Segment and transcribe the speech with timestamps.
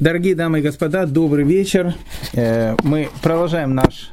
[0.00, 1.92] Дорогие дамы и господа, добрый вечер.
[2.32, 4.12] Э, мы продолжаем наш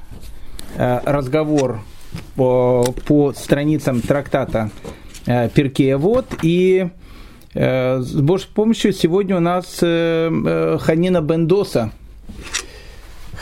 [0.77, 1.81] э, разговор
[2.35, 4.71] по, по страницам трактата
[5.27, 6.25] э, Перкея Вот.
[6.41, 6.89] И
[7.53, 11.91] с Божьей помощью сегодня у нас Ханина Бендоса.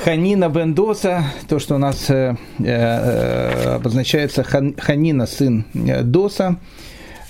[0.04, 2.12] Ханина Бендоса, то, что у нас
[2.60, 6.58] обозначается Ханина, сын Доса,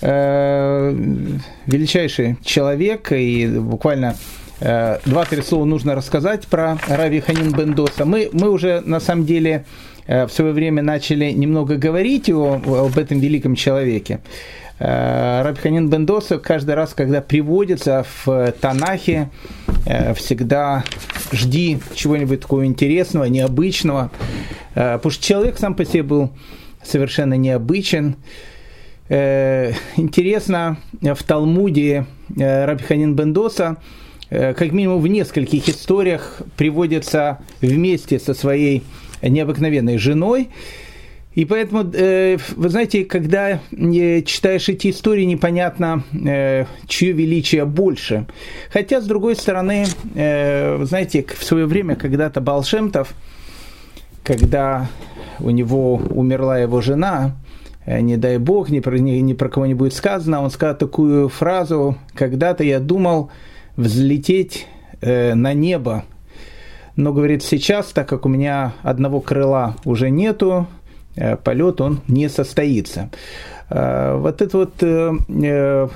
[0.02, 4.16] величайший человек и буквально
[4.64, 8.06] два-три слова нужно рассказать про Рави Ханин Бендоса.
[8.06, 9.66] Мы, мы уже на самом деле
[10.08, 14.22] э, в свое время начали немного говорить о, об этом великом человеке.
[14.80, 19.30] Э, Раби Ханин Бендоса каждый раз, когда приводится в Танахе,
[20.16, 20.86] всегда
[21.34, 24.12] жди чего-нибудь такого интересного, необычного.
[24.74, 26.30] Потому что человек сам по себе был
[26.82, 28.16] совершенно необычен.
[29.10, 32.06] Интересно, в Талмуде
[32.38, 34.03] Раби Ханин Бендоса Э,
[34.34, 38.84] как минимум в нескольких историях приводится вместе со своей
[39.22, 40.50] необыкновенной женой.
[41.36, 46.04] И поэтому, э, вы знаете, когда э, читаешь эти истории, непонятно,
[46.88, 48.28] чье величие больше.
[48.72, 53.14] Хотя, с другой стороны, вы знаете, в свое время когда-то Балшемтов,
[54.24, 54.88] когда
[55.40, 57.36] у него умерла его жена,
[57.86, 61.30] не дай бог, ни про, ни, ни про кого не будет сказано, он сказал такую
[61.30, 63.30] фразу, когда-то я думал,
[63.76, 64.68] взлететь
[65.02, 66.06] э, на небо.
[66.96, 70.68] Но, говорит, сейчас, так как у меня одного крыла уже нету,
[71.16, 73.10] э, полет он не состоится.
[73.70, 75.88] Э, вот эта вот э, э,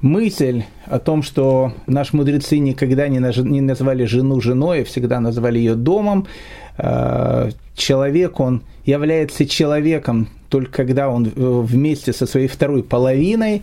[0.00, 3.36] мысль о том, что наши мудрецы никогда не, наж...
[3.38, 6.26] не назвали жену женой, а всегда называли ее домом,
[6.78, 13.62] э, человек, он является человеком только когда он э, вместе со своей второй половиной,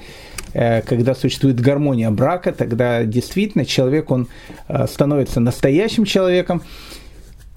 [0.54, 4.28] когда существует гармония брака, тогда действительно человек, он
[4.68, 6.62] э, становится настоящим человеком.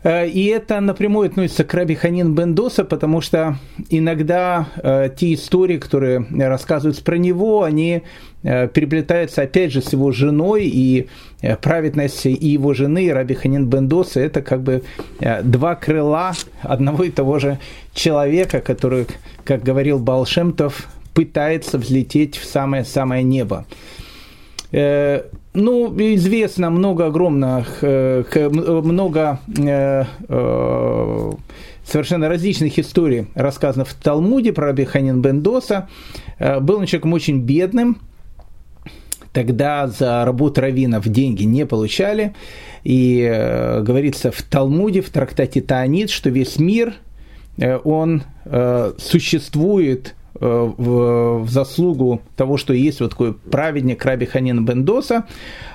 [0.03, 3.57] Э, и это напрямую относится к Раби Ханин Бендоса, потому что
[3.89, 8.03] иногда э, те истории, которые рассказываются про него, они
[8.43, 11.09] э, переплетаются опять же с его женой, и
[11.41, 14.83] э, праведность и его жены, Раби Ханин Бендоса, это как бы
[15.21, 17.59] э, два крыла одного и того же
[17.95, 19.07] человека, который,
[19.45, 23.67] как говорил Балшемтов, пытается взлететь в самое-самое небо.
[24.73, 30.05] Э, ну, известно много огромных, э, много э,
[31.85, 35.89] совершенно различных историй рассказано в Талмуде про Раби Ханин Бендоса.
[36.39, 37.99] Был он человеком очень бедным,
[39.33, 42.35] тогда за работу раввинов деньги не получали.
[42.83, 43.23] И
[43.81, 46.95] говорится в Талмуде, в трактате Таанит, что весь мир,
[47.85, 48.25] он
[48.99, 55.25] существует Э, в, в заслугу того, что есть вот такой праведник Раби Ханин Бендоса,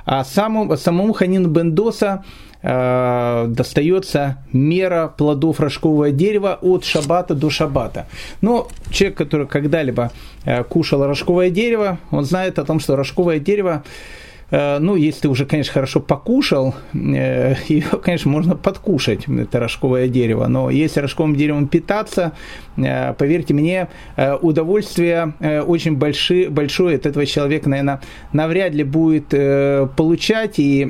[0.05, 2.23] а самому, самому Ханин Бендоса
[2.61, 8.07] э, достается мера плодов рожкового дерева от шабата до шабата.
[8.41, 10.11] Но человек, который когда-либо
[10.45, 15.29] э, кушал рожковое дерево, он знает о том, что рожковое дерево Э, ну, если ты
[15.29, 20.47] уже, конечно, хорошо покушал, э, ее, конечно, можно подкушать, это рожковое дерево.
[20.47, 22.31] Но если рожковым деревом питаться,
[22.77, 23.89] э, поверьте мне,
[24.41, 25.33] удовольствие
[25.67, 29.29] очень большое, большое от этого человека, наверное, навряд ли будет
[29.95, 30.59] получать.
[30.59, 30.87] И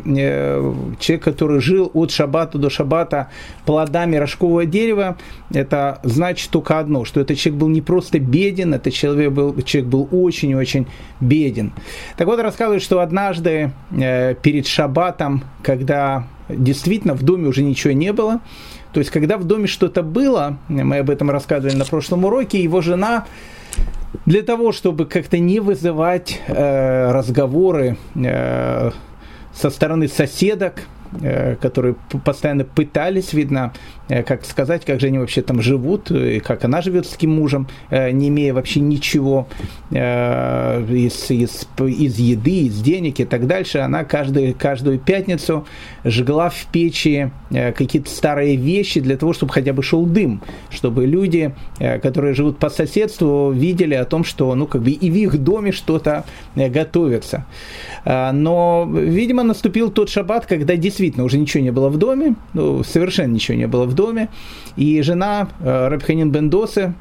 [1.00, 3.29] человек, который жил от шабата до шабата
[3.66, 5.17] плодами рожкового дерева,
[5.53, 9.90] это значит только одно, что этот человек был не просто беден, этот человек был, человек
[9.90, 10.88] был очень-очень
[11.19, 11.73] беден.
[12.17, 17.94] Так вот, рассказывают, что однажды однажды э, перед шабатом, когда действительно в доме уже ничего
[17.94, 18.41] не было,
[18.94, 22.81] то есть когда в доме что-то было, мы об этом рассказывали на прошлом уроке, его
[22.81, 23.25] жена
[24.25, 28.91] для того, чтобы как-то не вызывать э, разговоры э,
[29.53, 30.84] со стороны соседок,
[31.62, 33.73] которые постоянно пытались, видно,
[34.09, 37.35] э, как сказать, как же они вообще там живут, и как она живет с таким
[37.35, 39.47] мужем, э, не имея вообще ничего
[39.90, 43.79] из, из, из еды, из денег и так дальше.
[43.79, 45.66] Она каждую, каждую пятницу
[46.03, 51.53] жгла в печи какие-то старые вещи для того, чтобы хотя бы шел дым, чтобы люди,
[51.78, 55.72] которые живут по соседству, видели о том, что ну, как бы и в их доме
[55.72, 57.46] что-то готовится.
[58.05, 62.84] Но, видимо, наступил тот шаббат, когда действительно действительно уже ничего не было в доме, ну,
[62.84, 64.29] совершенно ничего не было в доме.
[64.78, 66.94] И жена э, Рабханин Бендосы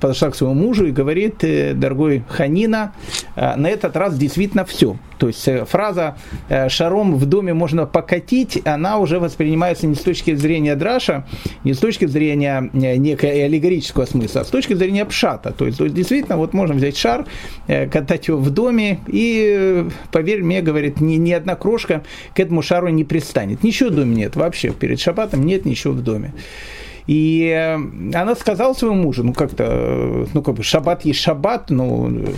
[0.00, 2.94] подошла к своему мужу и говорит, «Э, дорогой Ханина,
[3.36, 4.96] э, на этот раз действительно все.
[5.18, 6.16] То есть э, фраза
[6.48, 11.26] э, «шаром в доме можно покатить», она уже воспринимается не с точки зрения драша,
[11.64, 15.52] не с точки зрения э, некого аллегорического смысла, а с точки зрения пшата.
[15.52, 17.26] То есть действительно вот можно взять шар,
[17.66, 22.02] катать его в доме, и, поверь мне, говорит, ни, ни одна крошка
[22.34, 23.62] к этому шару не пристанет.
[23.62, 26.34] Ничего в доме нет вообще, перед шабатом нет ничего в доме.
[27.06, 27.78] И
[28.14, 32.32] она сказала своему мужу, ну как-то, ну как бы шаббат есть шаббат, ну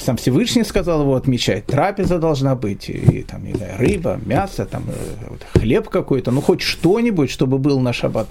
[0.00, 4.84] сам Всевышний сказал его отмечать, трапеза должна быть, и там, не знаю, рыба, мясо, там,
[4.88, 8.28] э, хлеб какой-то, ну хоть что-нибудь, чтобы был на шаббат.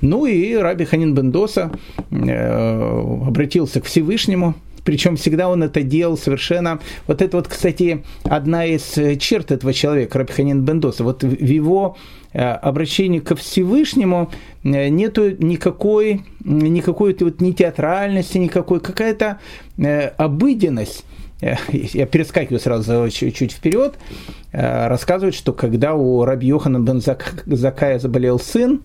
[0.00, 1.72] Ну и Раби Ханин Бендоса
[2.10, 6.78] э, обратился к Всевышнему, причем всегда он это делал совершенно...
[7.06, 11.04] Вот это вот, кстати, одна из черт этого человека, Раби Ханин Бендоса.
[11.04, 11.96] Вот в его
[12.38, 14.30] э, обращении ко Всевышнему
[14.62, 19.38] э, нету никакой, никакой вот ни театральности, никакой, какая-то
[19.76, 21.04] э, обыденность
[21.40, 23.94] я перескакиваю сразу чуть-чуть вперед,
[24.50, 28.82] рассказывает, что когда у Раби Йохана бен Закая заболел сын,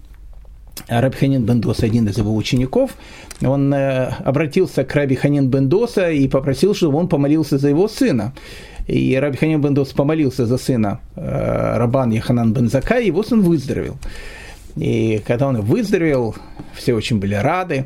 [0.88, 2.92] Раби Ханин Бендос, один из его учеников,
[3.42, 8.36] он обратился к Раби Ханин Бендоса и попросил, чтобы он помолился за его сына.
[8.88, 13.98] И Раби Ханин Бендос помолился за сына э, Рабан Яханан Бензака, и его сын выздоровел.
[14.76, 16.36] И когда он выздоровел,
[16.74, 17.86] все очень были рады.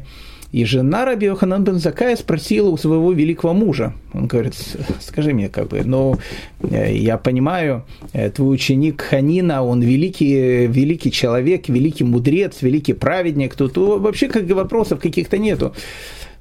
[0.54, 3.94] И жена Раби Йоханан бен Закая спросила у своего великого мужа.
[4.14, 4.54] Он говорит,
[5.02, 6.16] скажи мне, как бы, ну,
[6.62, 7.84] э, я понимаю,
[8.14, 14.50] э, твой ученик Ханина, он великий, великий человек, великий мудрец, великий праведник, тут вообще как
[14.52, 15.74] вопросов каких-то нету.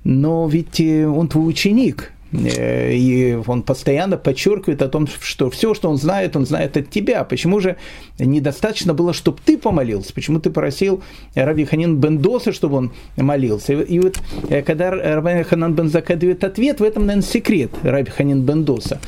[0.04, 5.96] Но ведь он твой ученик, и он постоянно подчеркивает о том, что все, что он
[5.96, 7.24] знает, он знает от тебя.
[7.24, 7.76] Почему же
[8.18, 10.12] недостаточно было, чтобы ты помолился?
[10.12, 11.02] Почему ты просил
[11.34, 13.74] Раби Ханин Бендоса, чтобы он молился?
[13.74, 14.18] И вот
[14.48, 19.00] э, когда Раби Ханан Бензака дает ответ, в этом, наверное, секрет Раби Ханин Бендоса.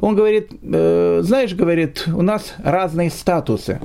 [0.00, 3.80] Он говорит, «Э, знаешь, говорит, у нас разные статусы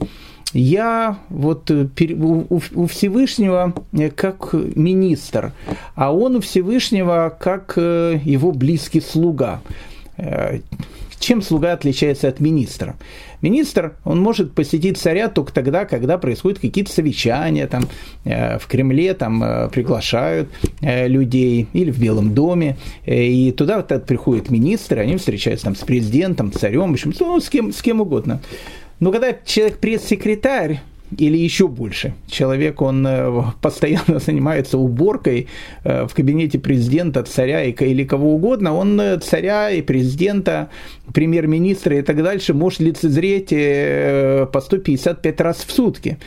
[0.54, 5.52] я вот э, у Всевышнего э, как министр,
[5.96, 9.62] а он у Всевышнего как э, его близкий слуга.
[11.20, 12.96] Чем слуга отличается от министра?
[13.42, 17.90] Министр, он может посетить царя только тогда, когда происходят какие-то совещания, там,
[18.24, 20.50] в Кремле там, приглашают
[20.82, 26.54] людей, или в Белом доме, и туда вот приходят министры, они встречаются там с президентом,
[26.54, 28.40] царем, в общем, ну, с кем, с кем угодно.
[29.00, 30.82] Но когда человек пресс-секретарь,
[31.18, 32.14] или еще больше.
[32.28, 35.48] Человек, он э, постоянно занимается уборкой
[35.84, 38.74] э, в кабинете президента, царя или кого угодно.
[38.74, 40.70] Он э, царя и президента,
[41.14, 46.18] премьер-министра и так дальше может лицезреть по 155 раз в сутки.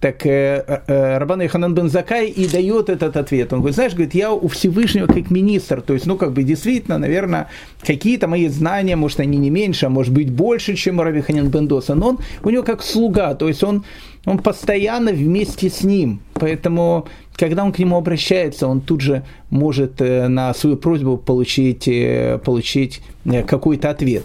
[0.00, 3.52] Так э, э, Рабан Иханан бен и дает этот ответ.
[3.52, 6.98] Он говорит, знаешь, говорит, я у Всевышнего как министр, то есть, ну, как бы действительно,
[6.98, 7.48] наверное,
[7.80, 11.94] какие-то мои знания, может, они не меньше, а может быть больше, чем у Раби Бендоса,
[11.94, 13.84] но он у него как слуга, то есть он,
[14.24, 17.08] он постоянно вместе с ним, поэтому
[17.38, 22.40] когда он к нему обращается, он тут же может э, на свою просьбу получить, э,
[22.44, 24.24] получить э, какой-то ответ.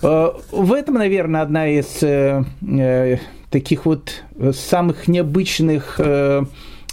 [0.00, 2.02] В этом, наверное, одна из
[3.52, 6.44] таких вот э, самых необычных э,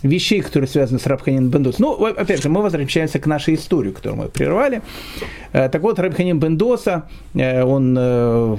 [0.03, 1.79] вещей, которые связаны с Рабханин Бендос.
[1.79, 4.81] Ну, опять же, мы возвращаемся к нашей истории, которую мы прервали.
[5.51, 8.57] Э, так вот, Рабханин Бендоса, э, он э,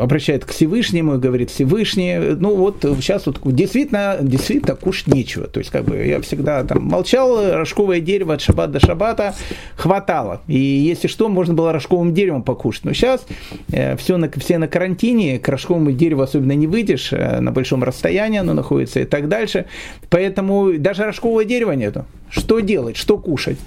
[0.00, 5.46] обращает к Всевышнему и говорит, Всевышний, ну вот сейчас вот действительно, действительно кушать нечего.
[5.46, 9.34] То есть, как бы я всегда там молчал, рожковое дерево от шаббата до шаббата
[9.76, 10.42] хватало.
[10.46, 12.84] И если что, можно было рожковым деревом покушать.
[12.84, 13.26] Но сейчас
[13.98, 18.54] все на, все на карантине, к рожковому дереву особенно не выйдешь, на большом расстоянии оно
[18.54, 19.66] находится и так дальше.
[20.10, 20.33] Поэтому
[20.78, 22.04] даже рожкового дерева нету.
[22.30, 23.58] Что делать, что кушать?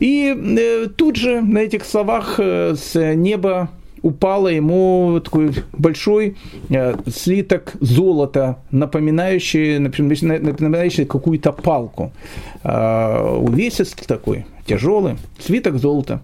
[0.00, 3.70] И э, тут же на этих словах э, с неба
[4.02, 6.36] упало ему такой большой
[6.70, 12.12] э, слиток золота, напоминающий, напоминающий какую-то палку.
[12.64, 16.22] Э, увесистый такой, тяжелый, свиток золота.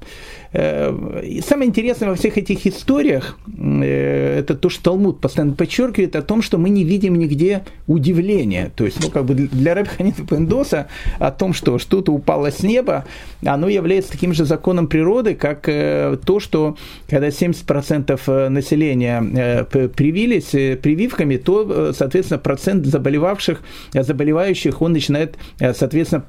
[0.52, 6.16] Э, и самое интересное во всех этих историях, э, это то, что Талмуд постоянно подчеркивает
[6.16, 8.72] о том, что мы не видим нигде удивления.
[8.74, 12.62] То есть, ну, как бы для Рэбби Ханита Пендоса о том, что что-то упало с
[12.62, 13.04] неба,
[13.44, 16.76] оно является таким же законом природы, как э, то, что
[17.08, 23.60] когда 70% населения привились прививками, то, соответственно, процент заболевавших,
[23.92, 26.22] заболевающих, он начинает, соответственно,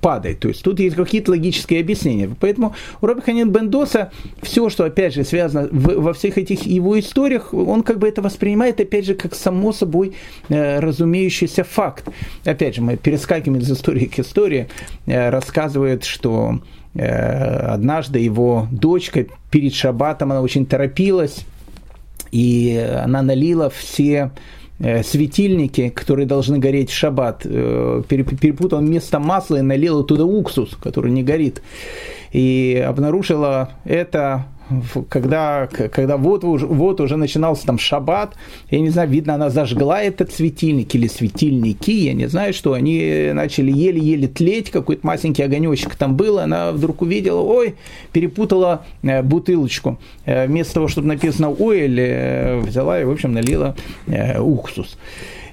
[0.00, 0.40] падать.
[0.40, 2.30] То есть, тут есть какие-то логические объяснения.
[2.40, 4.10] Поэтому у Рэбби Ханин Бендоса,
[4.42, 8.22] все, что, опять же, связано в, во всех этих его историях, он как бы это
[8.22, 10.14] воспринимает, опять же, как само собой
[10.48, 12.08] э, разумеющийся факт.
[12.44, 14.68] Опять же, мы перескакиваем из истории к истории,
[15.06, 16.60] э, рассказывает, что
[16.98, 21.44] однажды его дочка перед шаббатом, она очень торопилась,
[22.32, 24.30] и она налила все
[24.78, 31.22] светильники, которые должны гореть в шаббат, перепутал место масла и налила туда уксус, который не
[31.22, 31.62] горит.
[32.32, 34.46] И обнаружила это
[35.08, 38.34] когда, когда вот, вот уже начинался там шаббат,
[38.70, 43.30] я не знаю, видно, она зажгла этот светильник или светильники, я не знаю, что они
[43.32, 47.76] начали еле-еле тлеть, какой-то масенький огонечек там был, она вдруг увидела, ой,
[48.12, 49.98] перепутала э, бутылочку.
[50.24, 53.76] Э, вместо того, чтобы написано «Оэль», э, взяла и, в общем, налила
[54.38, 54.96] уксус.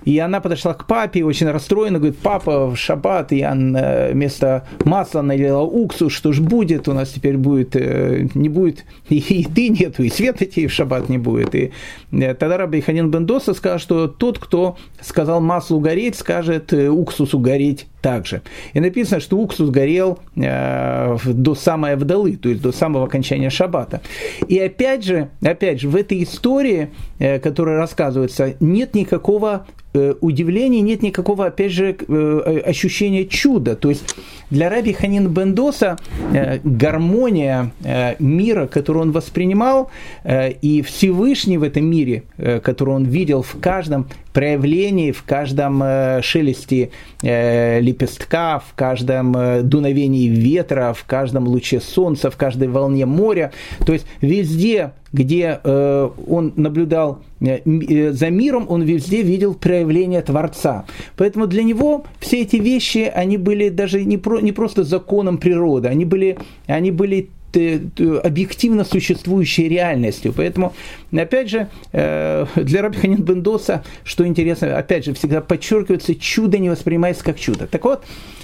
[0.06, 5.22] И она подошла к папе, очень расстроена, говорит, папа, в шаббат я э, вместо масла
[5.22, 10.04] налила уксус, что ж будет, у нас теперь будет, э, не будет и еды нету,
[10.04, 11.56] и света тебе в шаббат не будет.
[11.56, 11.72] И
[12.12, 17.88] э, тогда Раби Ханин Бендоса сказал, что тот, кто сказал маслу гореть, скажет уксусу гореть
[18.04, 18.42] также.
[18.74, 24.02] И написано, что уксус горел э, до самой вдалы, то есть до самого окончания шаббата.
[24.48, 30.82] И опять же, опять же, в этой истории, э, которая рассказывается, нет никакого Э, удивления,
[30.82, 33.76] нет никакого, опять же, э, ощущения чуда.
[33.76, 34.16] То есть
[34.50, 35.98] для Раби Ханин Бендоса
[36.34, 37.72] э, гармония
[38.18, 39.92] мира, которую он воспринимал,
[40.26, 45.82] и Всевышний в этом мире, который он видел в каждом проявлении, в каждом
[46.22, 46.90] шелесте
[47.22, 53.52] лепестка, в каждом дуновении ветра, в каждом луче солнца, в каждой волне моря.
[53.86, 60.22] То есть везде где э, он наблюдал э, э, за миром, он везде видел проявление
[60.22, 60.86] Творца.
[61.16, 65.88] Поэтому для него все эти вещи, они были даже не, про, не просто законом природы,
[65.88, 70.34] они были, они были объективно существующей реальностью.
[70.36, 70.74] Поэтому,
[71.12, 77.40] опять же, для Рабханин Бендоса, что интересно, опять же, всегда подчеркивается, чудо не воспринимается как
[77.40, 77.68] чудо.
[77.68, 78.04] Так вот,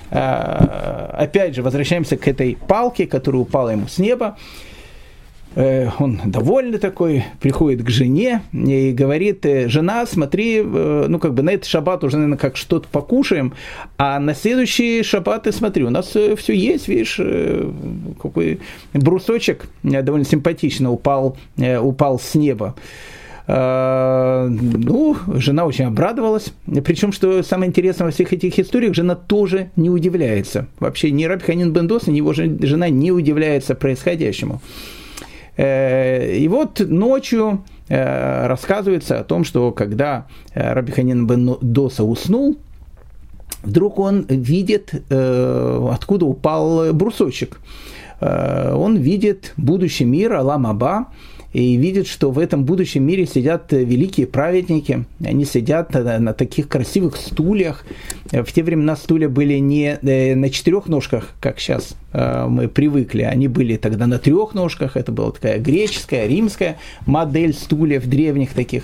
[0.09, 4.37] опять же, возвращаемся к этой палке, которая упала ему с неба.
[5.55, 11.33] Э, он довольный такой, приходит к жене и говорит, «Э, жена, смотри, э, ну как
[11.33, 13.53] бы на этот шаббат уже, наверное, как что-то покушаем,
[13.97, 17.19] а на следующий шаббат ты смотри, у нас все есть, видишь,
[18.21, 18.59] какой
[18.93, 22.75] брусочек довольно симпатично упал, упал с неба.
[23.47, 26.53] Ну, жена очень обрадовалась.
[26.85, 30.67] Причем, что самое интересное во всех этих историях, жена тоже не удивляется.
[30.79, 34.61] Вообще ни Рабханин Бендос, ни его жена не удивляется происходящему.
[35.59, 42.05] Э, и вот ночью э, рассказывается о том, что когда э, Раби Ханин бен Доса
[42.05, 42.57] уснул,
[43.63, 47.59] вдруг он видит, откуда упал брусочек.
[48.21, 51.07] Он видит будущий мир, Алам Аба,
[51.53, 56.67] и видит, что в этом будущем мире сидят великие праведники, они сидят на, на таких
[56.67, 57.85] красивых стульях.
[58.31, 63.23] В те времена стулья были не э, на четырех ножках, как сейчас э, мы привыкли,
[63.23, 66.77] они были тогда на трех ножках, это была такая греческая, римская
[67.07, 68.83] модель стульев древних таких.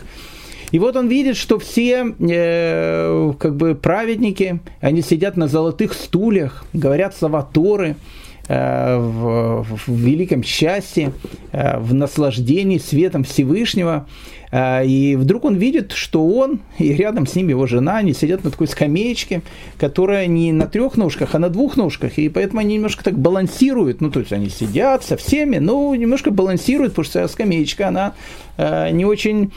[0.71, 6.65] И вот он видит, что все э, как бы праведники, они сидят на золотых стульях,
[6.73, 11.11] говорят слова Торы, Э, в, в великом счастье,
[11.51, 14.07] э, в наслаждении светом Всевышнего.
[14.55, 18.45] Э, и вдруг он видит, что он и рядом с ним его жена, они сидят
[18.45, 19.41] на такой скамеечке,
[19.77, 22.17] которая не на трех ножках, а на двух ножках.
[22.17, 23.99] И поэтому они немножко так балансируют.
[23.99, 28.13] Ну, то есть они сидят со всеми, но немножко балансируют, потому что скамеечка, она
[28.57, 29.51] не очень,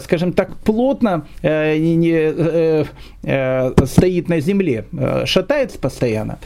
[0.00, 2.84] скажем так, плотно не,
[3.86, 4.84] стоит на земле,
[5.24, 6.38] шатается постоянно.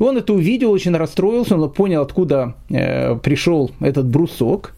[0.00, 4.74] Он это увидел, очень расстроился, он понял, откуда э, пришел этот брусок.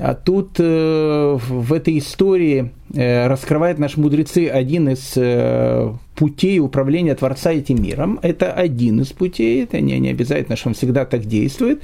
[0.00, 7.14] А тут э, в этой истории э, раскрывает наши мудрецы один из э, путей управления
[7.14, 8.18] Творца этим миром.
[8.22, 11.82] Это один из путей, это не, не обязательно, что он всегда так действует.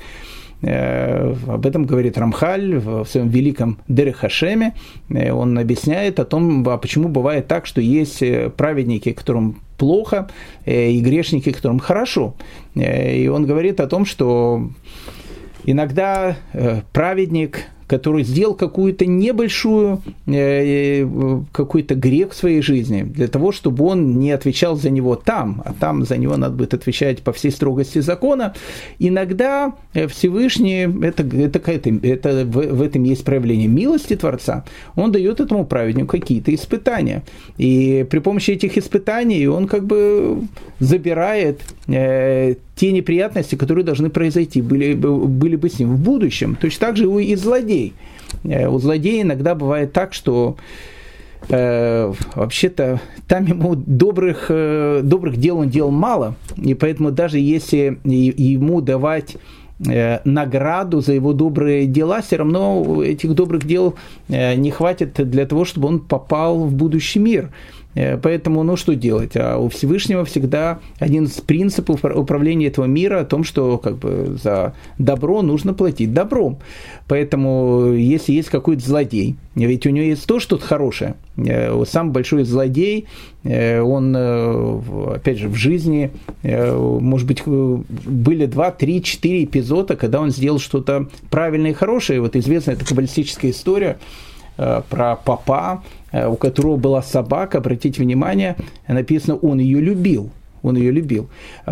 [0.63, 4.75] Э, об этом говорит Рамхаль в своем великом Дерехашеме.
[5.11, 10.31] Э, он объясняет о том, а почему бывает так, что есть э, праведники, которым плохо,
[10.65, 12.35] и грешники, которым хорошо.
[12.75, 14.71] И он говорит о том, что
[15.67, 16.39] иногда
[16.95, 23.85] праведник который сделал какую-то небольшую, э, э, какой-то грех в своей жизни, для того, чтобы
[23.85, 27.51] он не отвечал за него там, а там за него надо будет отвечать по всей
[27.51, 28.55] строгости закона.
[28.99, 34.65] Иногда э, Всевышний, это, это, это, это в, в этом есть проявление милости Творца,
[34.97, 37.23] он дает этому праведнику какие-то испытания.
[37.59, 40.43] И при помощи этих испытаний он как бы
[40.81, 46.57] забирает э, те неприятности, которые должны произойти, были, были бы с ним в будущем.
[46.61, 47.76] Точно так же и злодей.
[48.45, 50.57] Э, у злодея иногда бывает так, что
[51.49, 57.99] э, вообще-то там ему добрых, э, добрых дел он делал мало, и поэтому даже если
[58.05, 59.37] ему давать
[59.87, 63.95] э, награду за его добрые дела, все равно этих добрых дел
[64.29, 67.51] э, не хватит для того, чтобы он попал в будущий мир.
[67.97, 69.33] Э, поэтому, ну что делать?
[69.35, 74.39] А у Всевышнего всегда один из принципов управления этого мира о том, что как бы
[74.41, 76.59] за добро нужно платить добром.
[77.09, 81.15] Поэтому, если есть какой-то злодей, ведь у него есть то что-то хорошее.
[81.37, 83.07] Э, Сам большой злодей,
[83.45, 86.11] э, он, опять же, в жизни,
[86.43, 92.21] может быть, были два, три, четыре эпизода, когда он сделал что-то правильное и хорошее.
[92.21, 93.97] Вот известная эта каббалистическая история
[94.57, 95.83] про папа,
[96.17, 98.57] Э, у которого была собака, обратите внимание,
[98.89, 100.31] написано, он ее любил.
[100.63, 101.29] Он ее любил.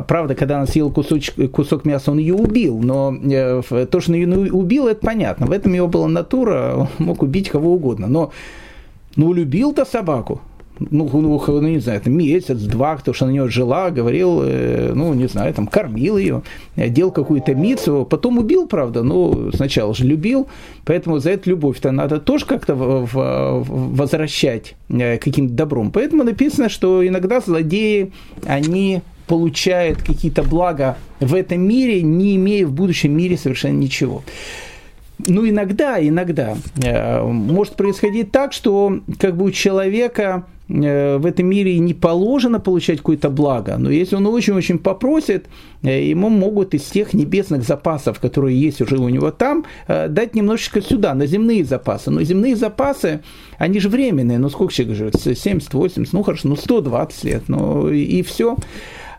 [0.07, 4.19] Правда, когда он съел кусочек, кусок мяса, он ее убил, но э, то, что он
[4.19, 5.47] ее убил, это понятно.
[5.47, 8.07] В этом его была натура, он мог убить кого угодно.
[8.07, 8.31] Но
[9.17, 10.43] ну, любил-то собаку
[10.78, 14.93] ну, ну, ну, не знаю, там месяц, два, кто что на нее жила, говорил, э,
[14.95, 16.43] ну, не знаю, там, кормил ее,
[16.76, 20.49] делал какую-то мицу, потом убил, правда, но сначала же любил,
[20.85, 25.93] поэтому за эту любовь-то надо тоже как-то возвращать э, каким-то добром.
[25.93, 28.12] Поэтому написано, что иногда злодеи,
[28.45, 34.23] они получают какие-то блага в этом мире, не имея в будущем мире совершенно ничего.
[35.26, 41.47] Ну, иногда, иногда э, может происходить так, что как бы у человека Э, в этом
[41.47, 45.47] мире не положено получать какое-то благо, но если он очень-очень попросит,
[45.83, 50.35] э, ему могут из тех небесных запасов, которые есть уже у него там, э, дать
[50.35, 52.11] немножечко сюда, на земные запасы.
[52.11, 53.21] Но земные запасы,
[53.59, 57.90] они же временные, ну сколько человек живет, 70, 80, ну хорошо, ну 120 лет, ну
[57.90, 58.56] и все.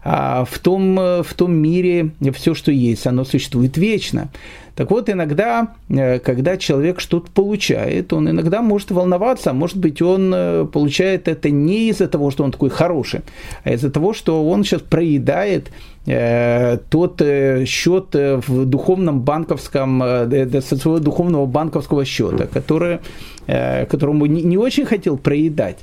[0.07, 4.29] А в том, в том мире все, что есть, оно существует вечно.
[4.75, 10.01] Так вот, иногда, э, когда человек что-то получает, он иногда может волноваться, а может быть,
[10.01, 13.21] он э, получает это не из-за того, что он такой хороший,
[13.63, 15.71] а из-за того, что он сейчас проедает
[16.05, 17.21] э, тот
[17.65, 22.99] счет в духовном банковском, со своего духовного банковского счета, который,
[23.47, 25.77] которому не очень хотел проедать.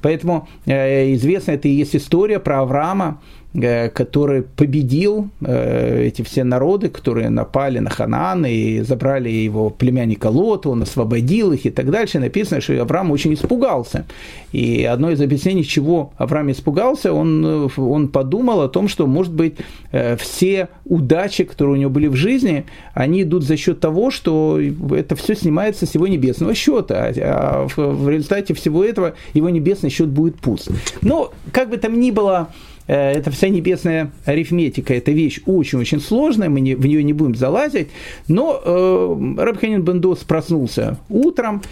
[0.00, 3.20] Поэтому известна это есть история про Авраама,
[3.60, 10.70] который победил э, эти все народы, которые напали на Ханаан и забрали его племянника Лота,
[10.70, 12.18] он освободил их и так дальше.
[12.18, 14.04] Написано, что Авраам очень испугался.
[14.52, 19.56] И одно из объяснений, чего Авраам испугался, он, он подумал о том, что, может быть,
[19.92, 24.60] э, все удачи, которые у него были в жизни, они идут за счет того, что
[24.90, 27.12] это все снимается с его небесного счета.
[27.16, 30.70] А в результате всего этого его небесный счет будет пуст.
[31.02, 36.48] Но, как бы там ни было, Э, это вся небесная арифметика, это вещь очень-очень сложная,
[36.48, 37.88] мы не, в нее не будем залазить,
[38.28, 41.62] но э, Рабханин Бендос проснулся утром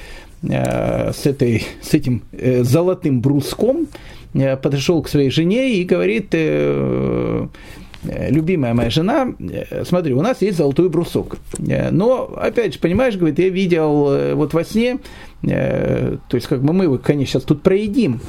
[0.42, 3.88] э, с, этой, с этим э, золотым бруском,
[4.35, 7.46] э, подошел к своей жене и говорит, э,
[8.05, 11.38] э любимая моя жена, э, смотри, у нас есть золотой брусок.
[11.59, 14.98] Но, опять же, понимаешь, говорит, я видел вот во сне,
[15.46, 18.20] то есть как бы мы его, конечно, сейчас тут проедим,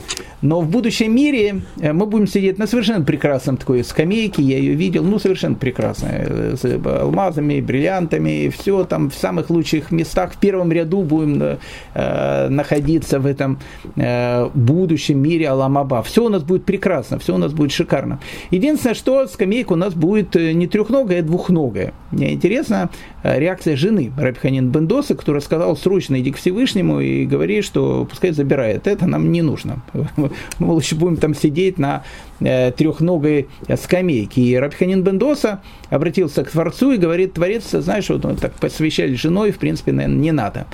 [0.41, 4.73] но в будущем мире э, мы будем сидеть на совершенно прекрасном такой скамейке, я ее
[4.75, 10.37] видел, ну, совершенно прекрасная, э, с алмазами, бриллиантами, все там в самых лучших местах, в
[10.37, 11.57] первом ряду будем
[11.95, 13.59] э, находиться в этом
[13.95, 16.03] э, будущем мире Аламаба.
[16.03, 18.19] Все у нас будет прекрасно, все у нас будет шикарно.
[18.51, 21.93] Единственное, что скамейка у нас будет э, не трехногая, а двухногая.
[22.11, 22.89] Мне интересна
[23.23, 28.87] реакция жены Рабиханин Бендоса, которая сказала, срочно иди к Всевышнему и говори, что пускай забирает.
[28.87, 29.81] Это нам не нужно
[30.17, 32.03] мы лучше будем там сидеть на
[32.39, 34.41] э, трехногой скамейке.
[34.41, 39.51] И Рабханин Бендоса обратился к Творцу и говорит, Творец, знаешь, вот мы так посвящали женой,
[39.51, 40.67] в принципе, наверное, не надо.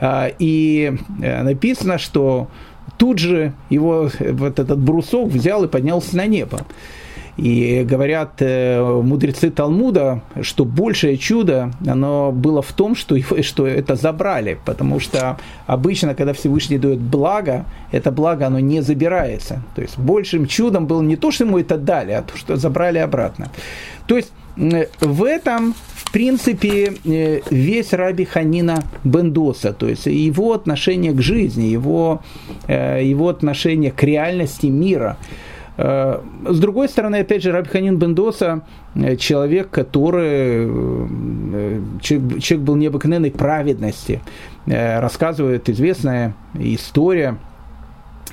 [0.00, 2.48] А, и э, написано, что
[2.96, 6.60] тут же его вот этот брусок взял и поднялся на небо.
[7.38, 13.94] И говорят э, мудрецы Талмуда, что большее чудо, оно было в том, что, что это
[13.94, 19.62] забрали, потому что обычно, когда Всевышний дает благо, это благо, оно не забирается.
[19.76, 22.98] То есть большим чудом было не то, что ему это дали, а то, что забрали
[22.98, 23.50] обратно.
[24.08, 31.12] То есть в этом, в принципе, э, весь Раби Ханина Бендоса, то есть его отношение
[31.12, 32.20] к жизни, его,
[32.66, 35.16] э, его отношение к реальности мира–
[35.78, 38.62] с другой стороны, опять же, Рабханин Бендоса
[38.96, 44.20] э, человек, который э, человек, человек был необыкновенной праведности.
[44.66, 47.38] Рассказывает известная история.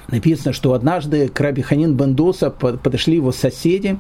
[0.10, 3.98] Написано, что однажды к Раби Бендоса подошли его соседи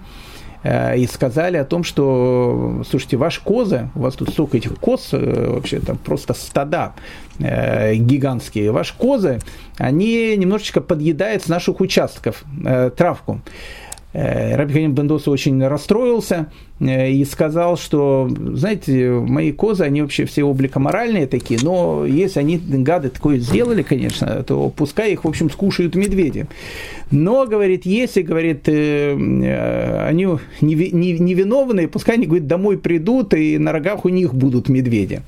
[0.65, 5.79] и сказали о том, что, слушайте, ваши козы, у вас тут столько этих коз, вообще
[5.79, 6.93] там просто стада
[7.37, 9.39] гигантские, ваши козы,
[9.77, 12.43] они немножечко подъедают с наших участков
[12.97, 13.41] травку.
[14.15, 16.47] Раби Ханин Бендоса очень расстроился,
[16.79, 22.57] Э, и сказал, что, знаете, мои козы, они вообще все обликоморальные такие, но если они
[22.57, 26.47] гады такое сделали, конечно, то пускай их, в общем, скушают медведи.
[27.11, 30.27] Но, говорит, если, говорит, э, э, они
[30.59, 35.21] невиновные, пускай они, говорит, домой придут, и на рогах у них будут медведи.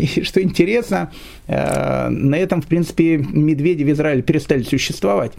[0.00, 1.10] И что интересно,
[1.46, 5.32] на этом, в принципе, медведи в Израиле перестали существовать.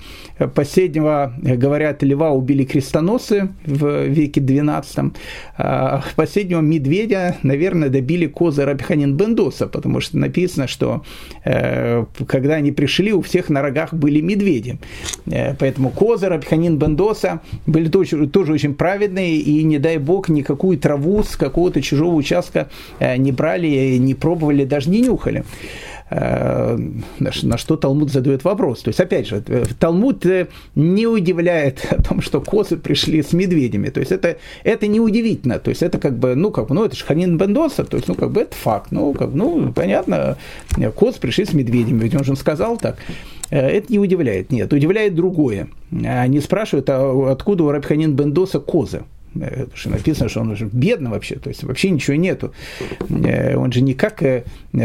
[0.53, 5.13] Последнего, говорят, льва убили крестоносцы в веке XII,
[5.57, 11.03] а, последнего медведя, наверное, добили козы Рабиханин Бендоса, потому что написано, что
[11.45, 14.79] э, когда они пришли, у всех на рогах были медведи.
[15.27, 20.77] Э, поэтому козы Рабиханин Бендоса были тоже, тоже очень праведные, и не дай бог никакую
[20.77, 22.69] траву с какого-то чужого участка
[22.99, 25.43] э, не брали, не пробовали, даже не нюхали.
[26.13, 26.77] Э,
[27.19, 28.81] на что Талмуд задает вопрос.
[28.81, 33.31] То есть, опять же, э, Талмуд э, не удивляет о том, что козы пришли с
[33.31, 33.89] медведями.
[33.89, 34.35] То есть, это,
[34.65, 35.57] это не удивительно.
[35.57, 38.09] То есть, это как бы, ну, как бы, ну, это же Ханин Бендоса, то есть,
[38.09, 38.91] ну, как бы, это факт.
[38.91, 40.37] Ну, как, ну, понятно,
[40.95, 42.97] козы пришли с медведями, ведь он же сказал так.
[43.49, 44.51] Это не удивляет.
[44.51, 45.69] Нет, удивляет другое.
[45.91, 49.03] Они спрашивают, а откуда у Рабханин Бендоса козы?
[49.33, 52.53] Потому что написано, что он уже бедный вообще, то есть вообще ничего нету.
[53.09, 54.43] Э, он же не как э,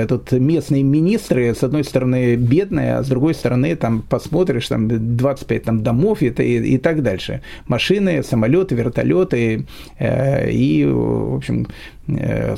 [0.08, 5.62] тут местные министры, с одной стороны бедные, а с другой стороны там посмотришь, там 25
[5.64, 7.42] там, домов и, и, и так дальше.
[7.66, 9.66] Машины, самолеты, вертолеты
[9.98, 11.66] э, и, в общем,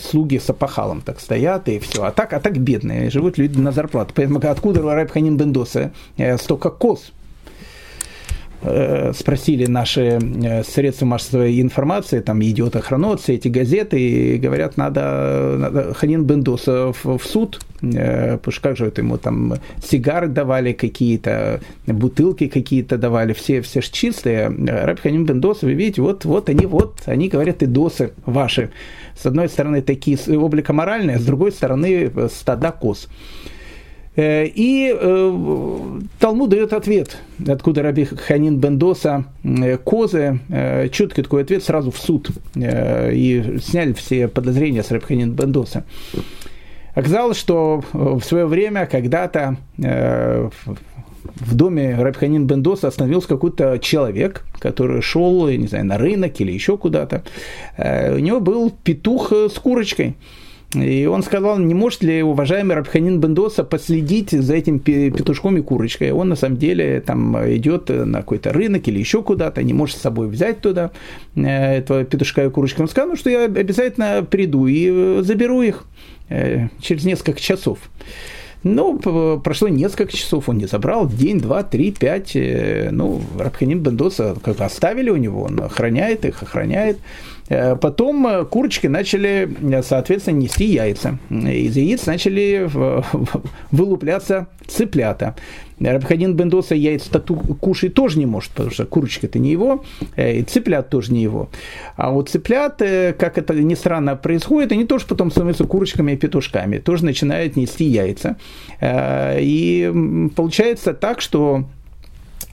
[0.03, 2.05] слуги с опахалом так стоят и все.
[2.05, 4.13] А так, а так бедные, живут люди на зарплату.
[4.15, 5.93] Поэтому откуда у Райбханин Бендоса
[6.37, 7.13] столько коз?
[8.61, 14.77] Э, спросили наши э, средства массовой информации, там идет охранот, все эти газеты, и говорят,
[14.77, 20.27] надо, надо Ханин Бендоса в, суд, э, потому что как же это ему там сигары
[20.27, 24.49] давали какие-то, бутылки какие-то давали, все, все же чистые.
[24.49, 28.71] Раби Ханин Бендоса, вы видите, вот, вот они, вот, они говорят, и досы ваши.
[29.17, 33.09] С одной стороны, такие облика моральные, с другой стороны, стада коз.
[34.19, 40.41] Э, и э, Талмуд дает ответ, откуда Раби Ханин Бендоса э, козы,
[40.91, 42.31] четкий такой ответ сразу в суд.
[42.57, 45.85] И сняли все подозрения с Раби Ханин Бендоса.
[46.95, 55.49] Оказалось, что в свое время когда-то в доме Рабханин Бендоса остановился какой-то человек, который шел,
[55.49, 57.23] не знаю, на рынок или еще куда-то.
[57.77, 60.17] У него был петух с курочкой.
[60.75, 66.11] И он сказал, не может ли уважаемый Рабханин Бендоса последить за этим петушком и курочкой.
[66.13, 70.03] Он на самом деле там идет на какой-то рынок или еще куда-то, не может с
[70.03, 70.91] собой взять туда
[71.37, 72.83] э, этого петушка и курочки.
[72.83, 75.85] Он сказал, ну, что я обязательно приду и заберу их
[76.29, 77.79] э, через несколько часов.
[78.63, 82.33] Ну, прошло несколько часов, он не забрал, день, два, три, пять.
[82.35, 86.99] Э, ну, Рабханин Бендоса как оставили у него, он охраняет их, охраняет.
[87.49, 91.19] Э, потом э, курочки начали, э, соответственно, нести яйца.
[91.31, 92.69] Из яиц начали
[93.71, 95.35] вылупляться цыплята.
[95.81, 97.21] Рабхадин Бендоса яйца
[97.61, 99.85] кушать тоже не может, потому что курочка это не его,
[100.17, 101.51] и цыплят тоже не его.
[101.97, 106.79] А вот цыплят, как это ни странно происходит, они тоже потом становятся курочками и петушками,
[106.79, 108.37] тоже начинают нести яйца.
[108.83, 111.67] И получается так, что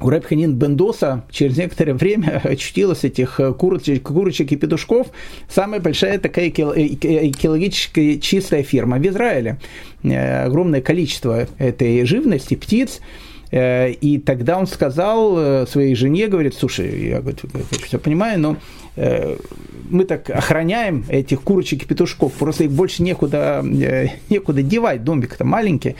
[0.01, 5.07] у Рэбханин Бендоса через некоторое время очутилось этих э, курочек, курочек и петушков
[5.49, 9.57] самая большая такая экологически чистая фирма в Израиле.
[10.03, 13.24] Э, огромное количество этой живности, птиц, э,
[13.57, 17.37] и тогда он сказал своей жене, говорит, слушай, я говорю,
[17.85, 18.57] все понимаю, но
[19.89, 23.63] мы так охраняем этих курочек и петушков, просто их больше некуда,
[24.29, 25.95] некуда девать, домик-то маленький.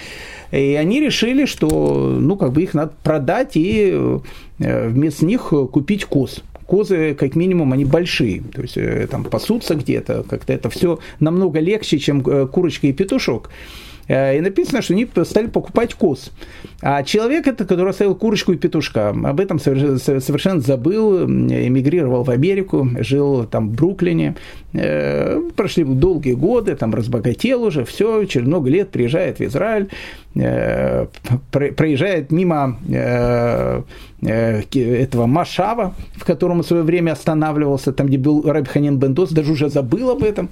[0.52, 4.20] И они решили, что ну, как бы их надо продать и
[4.60, 9.76] э, вместо них купить коз козы, как минимум, они большие, то есть э, там пасутся
[9.76, 13.50] где-то, как-то это все намного легче, чем э, курочка и петушок.
[14.08, 16.32] Э, и написано, что они стали покупать коз.
[16.82, 22.90] А человек это, который оставил курочку и петушка, об этом совершенно забыл, эмигрировал в Америку,
[23.00, 24.36] жил там в Бруклине,
[24.74, 29.90] э, прошли долгие годы, там разбогател уже, все, через много лет приезжает в Израиль,
[30.36, 31.08] э,
[31.52, 32.78] проезжает мимо
[34.22, 39.70] этого Машава, в котором в свое время останавливался, там, где был Рабханин Бендос, даже уже
[39.70, 40.50] забыл об этом.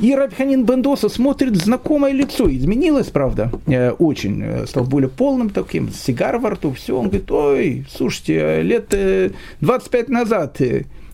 [0.00, 2.50] И Рабханин Бендоса смотрит знакомое лицо.
[2.50, 4.42] Изменилось, правда, э, очень.
[4.42, 6.96] Э, стал более полным таким, сигар во рту, все.
[6.98, 8.94] Он говорит, ой, слушайте, лет
[9.60, 10.60] 25 назад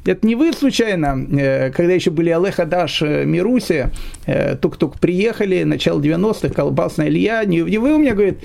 [0.04, 3.90] это не вы случайно, э, когда еще были Олег Адаш, э, Мируси,
[4.26, 8.38] э, тук-тук приехали, начало 90-х, Колбасная Илья, не, вы у меня, говорит,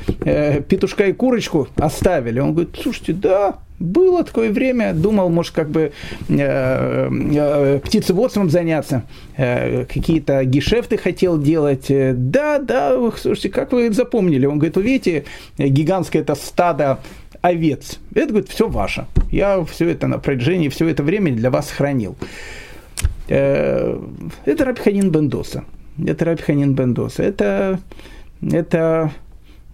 [0.68, 2.40] петушка и курочку оставили.
[2.40, 5.92] Он говорит, слушайте, да, было такое время, думал, может, как бы
[6.30, 9.04] э, э, птицеводством заняться,
[9.36, 11.88] э, какие-то гешефты хотел делать.
[11.90, 14.46] Да, да, слушайте, как вы запомнили?
[14.46, 15.26] Он говорит, вы видите,
[15.58, 17.00] гигантское это стадо
[17.46, 18.00] овец.
[18.14, 19.06] Это, говорит, все ваше.
[19.32, 22.16] Я все это на протяжении все это время для вас хранил.
[23.28, 24.00] Э,
[24.46, 25.64] это Рабханин Бендоса.
[26.04, 27.24] Это Рабханин Бендоса.
[27.24, 27.80] Это,
[28.42, 29.12] это,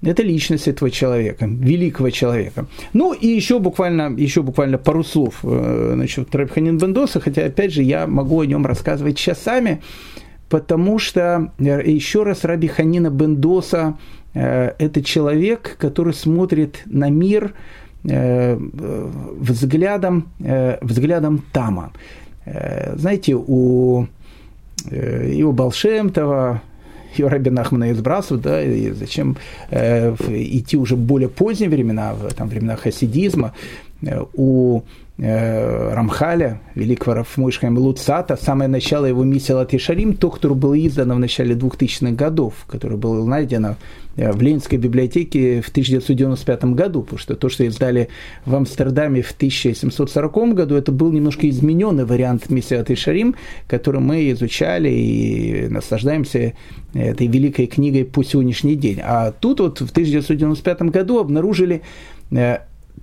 [0.02, 2.66] это личность этого человека, великого человека.
[2.94, 7.84] Ну и еще буквально, еще буквально пару слов э, насчет Рабханин Бендоса, хотя, опять же,
[7.84, 9.82] я могу о нем рассказывать часами,
[10.52, 13.98] потому что, э, еще раз, Раби Ханина Бендоса–
[14.34, 17.54] Э, это человек, который смотрит на мир
[18.04, 18.58] э,
[19.40, 20.30] взглядом,
[20.82, 21.92] взглядом Тама.
[22.96, 24.08] Знаете, у,
[24.92, 26.62] и у Балшемтова,
[27.16, 29.38] и у Раби Нахмана Избрасов, да, и зачем
[29.70, 33.54] идти уже в более поздние времена, в там, времена хасидизма,
[34.34, 34.82] у
[35.24, 41.54] Рамхаля, великого Рафмойшхайма Луцата, самое начало его миссии Латишарим, то, который был издан в начале
[41.54, 43.76] 2000-х годов, который был найден
[44.16, 48.10] э, в Ленинской библиотеке в 1995 году, потому что то, что издали
[48.48, 53.36] в Амстердаме в 1740 году, это был немножко измененный вариант миссии Латишарим,
[53.68, 56.54] который мы изучали и наслаждаемся
[56.96, 59.00] этой великой книгой по сегодняшний день.
[59.04, 61.84] А тут вот в 1995 году обнаружили
[62.32, 62.58] э,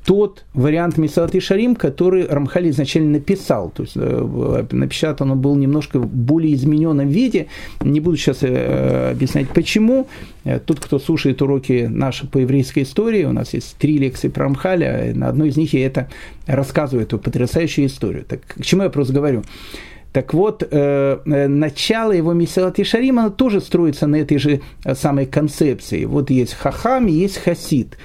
[0.05, 3.71] тот вариант Мисалат и Шарим, который Рамхали изначально написал.
[3.71, 7.49] То есть э, напечатан он был немножко в более измененном виде.
[7.83, 10.09] Не буду сейчас э, объяснять почему.
[10.45, 14.45] Э, тот, кто слушает уроки наши по еврейской истории, у нас есть три лекции про
[14.45, 16.09] Рамхаля, на одной из них я это
[16.47, 18.25] рассказываю, эту потрясающую историю.
[18.25, 19.45] Так к чему я просто говорю?
[20.13, 24.63] Так вот, начало его Месилат Шарим, оно тоже строится на этой же
[24.95, 26.07] самой концепции.
[26.07, 27.99] Вот есть Хахам, есть Хасид.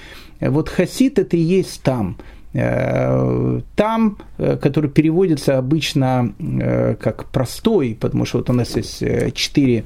[0.50, 2.18] Вот хасид это и есть там.
[2.56, 9.04] Э, там, э, который переводится обычно э, как простой, потому что вот у нас есть
[9.34, 9.86] четыре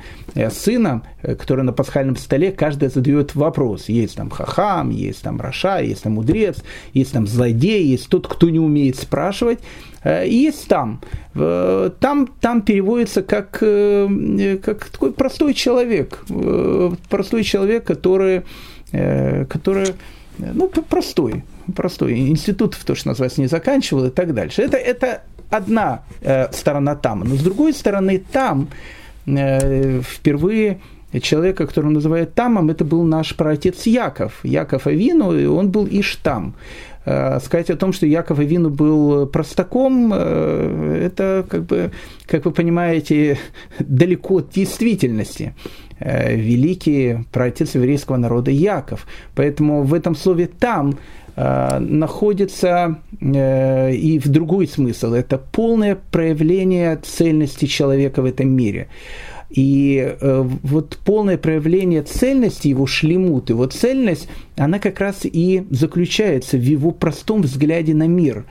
[0.52, 3.88] сына, которые на пасхальном столе, каждый задает вопрос.
[3.88, 6.58] Есть там хахам, есть там раша, есть там мудрец,
[6.94, 9.60] есть там злодей, есть тот, кто не умеет спрашивать.
[10.04, 11.02] Есть там.
[11.34, 16.24] Там, там переводится как, как такой простой человек.
[17.10, 18.44] Простой человек, который,
[18.92, 19.96] который
[20.38, 21.44] ну, простой,
[21.76, 22.20] простой.
[22.30, 24.62] Институт, то, что называется, не заканчивал и так дальше.
[24.62, 27.20] Это, это одна э, сторона там.
[27.20, 28.68] Но с другой стороны, там
[29.26, 30.80] э, впервые
[31.22, 34.40] человека, которого называют Тамом, это был наш праотец Яков.
[34.44, 36.54] Яков Авину, и он был Иштам.
[37.08, 41.92] Э, сказать о том, что Яков Авину был простаком, э, это, как бы,
[42.26, 43.38] как вы понимаете,
[43.80, 45.54] далеко от действительности.
[46.00, 49.08] Э, великий праотец еврейского народа Яков.
[49.36, 50.98] Поэтому в этом слове «там»
[51.80, 55.14] находится и в другой смысл.
[55.14, 58.88] Это полное проявление цельности человека в этом мире.
[59.50, 66.58] И э, вот полное проявление цельности его шлемут, его цельность, она как раз и заключается
[66.58, 68.46] в его простом взгляде на мир.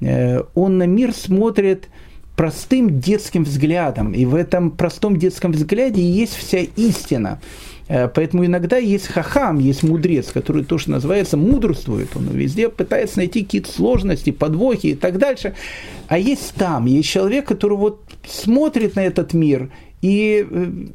[0.00, 1.88] Э, он на мир смотрит
[2.36, 7.40] простым детским взглядом, и в этом простом детском взгляде есть вся истина.
[7.88, 12.14] Э, поэтому иногда есть хахам, есть мудрец, который то, что называется, мудрствует.
[12.14, 15.54] Он везде пытается найти какие-то сложности, подвохи и так дальше.
[16.08, 19.70] А есть там, есть человек, который вот смотрит на этот мир
[20.02, 20.46] и,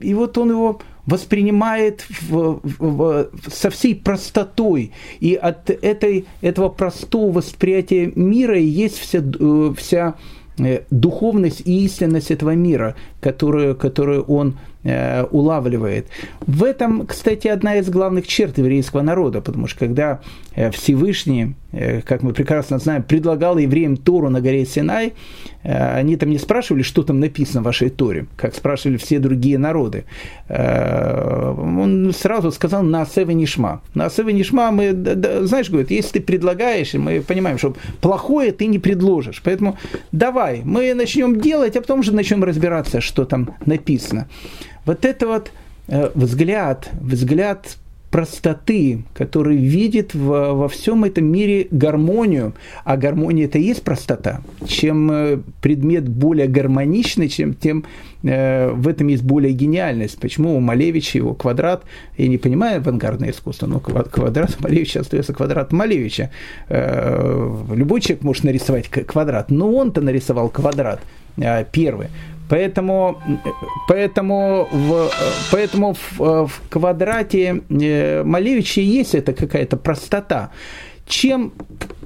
[0.01, 4.91] и вот он его воспринимает в, в, в, со всей простотой.
[5.21, 10.15] И от этой, этого простого восприятия мира есть вся, э, вся
[10.59, 14.57] э, духовность и истинность этого мира, которую, которую он
[14.89, 16.07] Э, улавливает.
[16.45, 20.21] В этом, кстати, одна из главных черт еврейского народа, потому что когда
[20.55, 25.13] э, Всевышний, э, как мы прекрасно знаем, предлагал евреям Тору на горе Синай,
[25.63, 30.05] они там не спрашивали, что там написано в вашей Торе, как спрашивали все другие народы.
[30.49, 33.81] Он сразу сказал на Асева Нишма.
[33.93, 34.91] На Асева Нишма мы,
[35.45, 39.41] знаешь, говорит, если ты предлагаешь, мы понимаем, что плохое ты не предложишь.
[39.43, 39.77] Поэтому
[40.11, 44.27] давай, мы начнем делать, а потом уже начнем разбираться, что там написано.
[44.85, 45.51] Вот это вот
[45.87, 47.77] э, взгляд, взгляд
[48.09, 54.41] простоты, который видит в, во всем этом мире гармонию, а гармония это и есть простота.
[54.65, 57.85] Чем э, предмет более гармоничный, чем тем
[58.23, 60.19] э, в этом есть более гениальность.
[60.19, 61.83] Почему у Малевича его квадрат,
[62.17, 66.31] я не понимаю авангардное искусство, но квадрат Малевича остается квадрат Малевича.
[66.69, 71.01] Э, любой человек может нарисовать квадрат, но он-то нарисовал квадрат
[71.37, 72.07] э, первый.
[72.49, 73.21] Поэтому,
[73.87, 75.09] поэтому, в,
[75.51, 80.51] поэтому в, в квадрате э, Малевича есть это какая-то простота.
[81.05, 81.51] Чем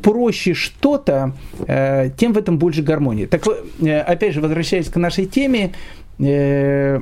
[0.02, 1.34] проще что-то,
[1.68, 3.26] э, тем в этом больше гармонии.
[3.26, 5.74] Так э, опять же, возвращаясь к нашей теме,
[6.18, 7.02] Раби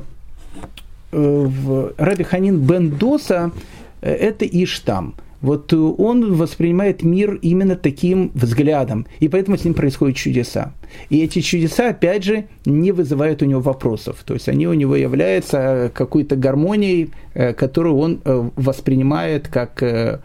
[2.24, 3.52] Ханин Бен Доса–
[4.02, 10.18] это Иштам– вот э, он воспринимает мир именно таким взглядом, и поэтому с ним происходят
[10.18, 10.74] чудеса.
[11.10, 14.18] И эти чудеса, опять же, не вызывают у него вопросов.
[14.26, 18.22] То есть они у него являются э, какой-то гармонией, э, которую он
[18.56, 20.22] воспринимает как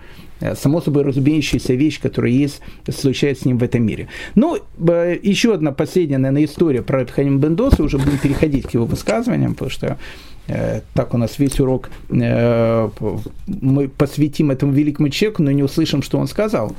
[0.54, 4.08] само собой разумеющаяся вещь, которая есть, случается с ним в этом мире.
[4.34, 9.52] Ну, еще одна последняя, наверное, история про Ханим Бендоса, уже будем переходить к его высказываниям,
[9.52, 9.98] потому что
[10.46, 12.88] так у нас весь урок э,
[13.46, 16.76] мы посвятим этому великому человеку, но не услышим, что он сказал.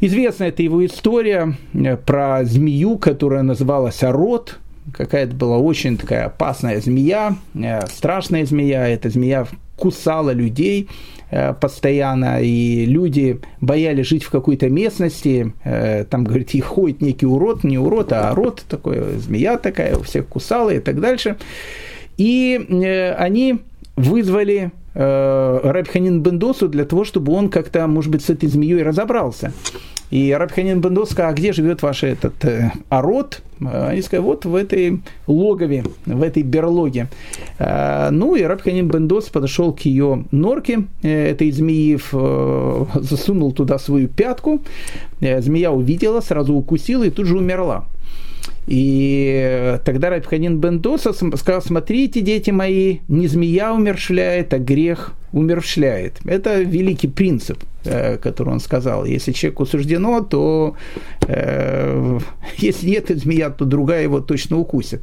[0.00, 4.58] Известна эта его история э, про змею, которая называлась Арот.
[4.92, 7.36] Какая-то была очень такая опасная змея,
[7.88, 8.88] страшная змея.
[8.88, 10.88] Эта змея кусала людей
[11.60, 15.52] постоянно, и люди боялись жить в какой-то местности.
[16.10, 20.26] Там, говорит, и ходит некий урод, не урод, а урод такой, змея такая, у всех
[20.26, 21.36] кусала и так дальше.
[22.20, 23.60] И э, они
[23.96, 29.54] вызвали э, Рабханин Бендосу для того, чтобы он как-то, может быть, с этой змеей разобрался.
[30.10, 33.40] И Рабханин Бендос сказал, а где живет ваш этот э, арод?
[33.58, 37.08] Они сказали, вот в этой логове, в этой берлоге.
[37.58, 43.78] Э, ну и Рабханин Бендос подошел к ее норке, э, этой змеи, э, засунул туда
[43.78, 44.60] свою пятку.
[45.20, 47.86] Э, змея увидела, сразу укусила и тут же умерла.
[48.70, 56.20] И тогда Рабханин Бендоса сказал, смотрите, дети мои, не змея умершляет, а грех умершляет.
[56.24, 59.04] Это великий принцип, э, который он сказал.
[59.04, 60.76] Если человеку суждено, то
[61.26, 62.20] э,
[62.58, 65.02] если нет змея, то другая его точно укусит.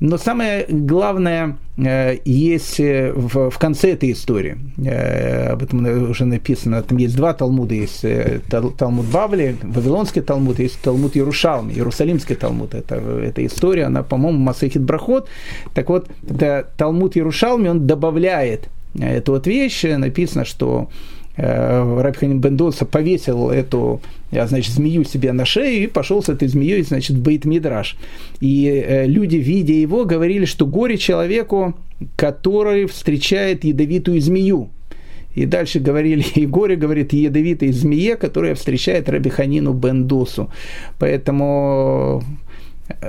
[0.00, 4.56] Но самое главное э, есть э, в, в конце этой истории.
[4.84, 6.82] Э, об этом уже написано.
[6.82, 7.74] Там есть два Талмуда.
[7.74, 8.04] Есть
[8.48, 12.74] Талмуд Бавли, Вавилонский Талмуд, есть Талмуд Ярушалм, Иерусалимский Талмуд.
[12.74, 15.28] Это, эта история, она, по-моему, Масахит Брахот.
[15.74, 16.08] Так вот,
[16.76, 19.84] Талмуд Ярушалми, он добавляет эту вот вещь.
[19.84, 20.88] Написано, что
[21.36, 27.16] Рабханин Бендоса повесил эту, значит, змею себе на шею и пошел с этой змеей, значит,
[27.16, 27.96] в Бейт Мидраш.
[28.40, 31.74] И э, люди, видя его, говорили, что горе человеку,
[32.14, 34.68] который встречает ядовитую змею.
[35.34, 40.50] И дальше говорили, и горе говорит ядовитой змее, которая встречает Рабиханину Бендосу.
[41.00, 42.22] Поэтому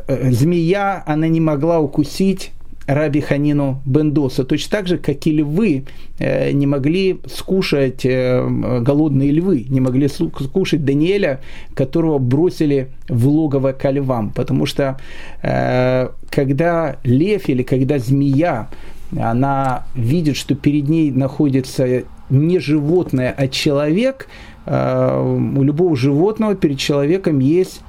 [0.08, 2.52] э, змея, она не могла укусить
[2.88, 5.86] Раби Ханину Бендоса, точно так же, как и львы
[6.20, 8.48] э, не могли скушать, э,
[8.82, 11.42] голодные львы, не могли скушать Даниэля,
[11.74, 15.00] которого бросили в логово ко львам, потому что
[15.42, 18.70] э, когда лев или когда змея,
[19.18, 24.28] она видит, что перед ней находится не животное, а человек,
[24.66, 27.82] у любого животного перед человеком есть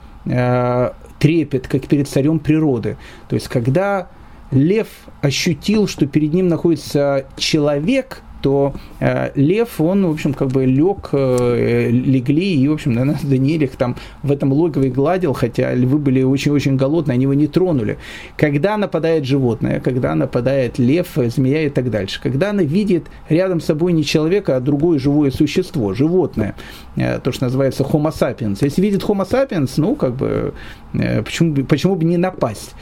[1.18, 2.98] трепет, как перед царем природы.
[3.28, 4.09] То есть, когда
[4.50, 4.88] лев
[5.22, 11.09] ощутил, что перед ним находится человек, то э, лев, он, в общем, как бы лег,
[11.12, 15.98] э, легли, и, в общем, наверное, Даниэль их там в этом логове гладил, хотя львы
[15.98, 17.98] были очень-очень голодные, они его не тронули.
[18.37, 23.64] Когда нападает животное, когда нападает лев, змея и так дальше, когда она видит рядом с
[23.64, 26.54] собой не человека, а другое живое существо, животное,
[26.96, 28.59] э, то, что называется homo sapiens.
[28.61, 30.54] Если видит homo sapiens, ну, как бы,
[30.92, 32.74] э, почему, почему бы не напасть?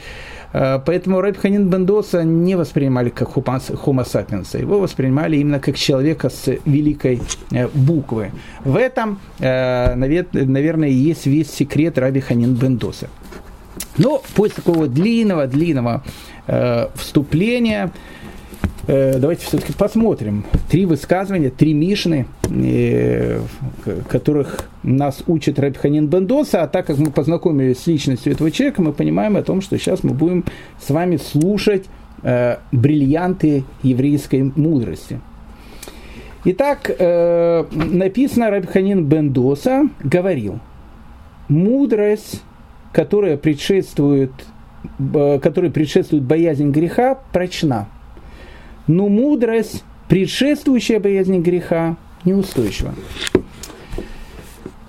[0.55, 6.29] Э, поэтому Рэб Ханин Бендоса не воспринимали как homo sapiens, его воспринимали именно как человека
[6.29, 8.31] с великой э, буквы.
[8.63, 13.09] В этом, э, наверное, есть весь секрет Раби Ханин Бендоса.
[13.97, 16.03] Но после такого длинного-длинного
[16.95, 17.91] вступления
[18.87, 20.45] давайте все-таки посмотрим.
[20.69, 23.41] Три высказывания, три Мишны, э,
[24.09, 28.93] которых нас учит Рабханин Бендоса, а так как мы познакомились с личностью этого человека, мы
[28.93, 30.45] понимаем о том, что сейчас мы будем
[30.79, 31.85] с вами слушать
[32.21, 35.19] э, бриллианты еврейской мудрости.
[36.43, 40.59] Итак, э, написано Рабханин Бендоса говорил,
[41.47, 42.43] мудрость,
[42.93, 44.31] которая предшествует,
[44.99, 47.87] э, которая предшествует боязнь греха, прочна–
[48.87, 52.93] но мудрость, предшествующая боязнь греха неустойчива.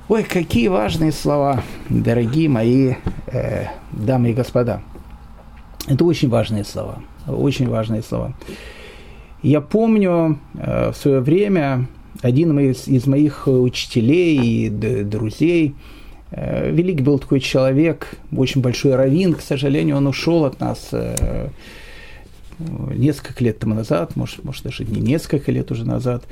[0.09, 2.94] Ой, какие важные слова, дорогие мои
[3.26, 4.82] э, дамы и господа.
[5.88, 8.35] Это очень важные слова, очень важные слова.
[9.42, 11.88] Я помню э, в свое время
[12.23, 15.75] один из, из моих учителей и друзей,
[16.31, 21.48] э, великий был такой человек, очень большой раввин, к сожалению, он ушел от нас э,
[22.59, 26.25] несколько лет тому назад, может, может даже не несколько лет уже назад,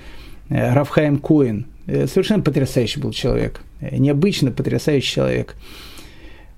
[0.49, 5.57] э, Рафхаем Коин– Э, совершенно потрясающий был человек, э, необычно потрясающий человек.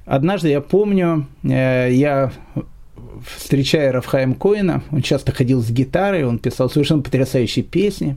[0.04, 2.30] Однажды я помню, я
[3.36, 8.16] встречая Рафхаем Коина, он часто ходил с гитарой, он писал совершенно потрясающие песни,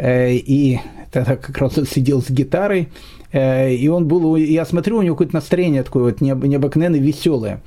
[0.00, 0.78] и
[1.10, 2.90] тогда как раз он сидел с гитарой,
[3.32, 7.60] и он был, я смотрю, у него какое-то настроение такое вот необыкновенно веселое.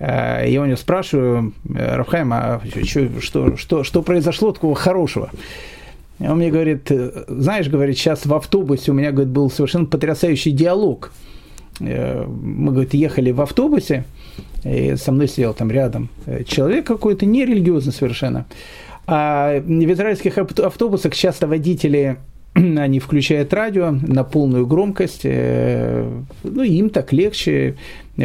[0.00, 5.30] И я у него спрашиваю, Рафхайм, а что, что, что, что произошло такого хорошего?
[6.18, 6.90] Он мне говорит,
[7.28, 11.12] знаешь, говорит, сейчас в автобусе у меня, говорит, был совершенно потрясающий диалог.
[11.80, 14.04] Э, мы, говорит, ехали в автобусе,
[14.64, 16.08] и со мной сидел там рядом
[16.46, 18.46] человек какой-то, нерелигиозный совершенно.
[19.06, 22.18] А в израильских автобусах часто водители
[22.54, 26.08] они включают радио на полную громкость, э,
[26.42, 27.76] ну, им так легче,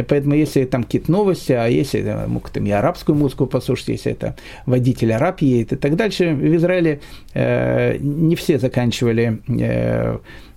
[0.02, 4.12] поэтому если там какие-то новости, а если э, могут там и арабскую музыку послушать, если
[4.12, 4.36] это
[4.66, 7.00] водитель араб едет и так дальше, в Израиле
[7.34, 9.40] э, не все заканчивали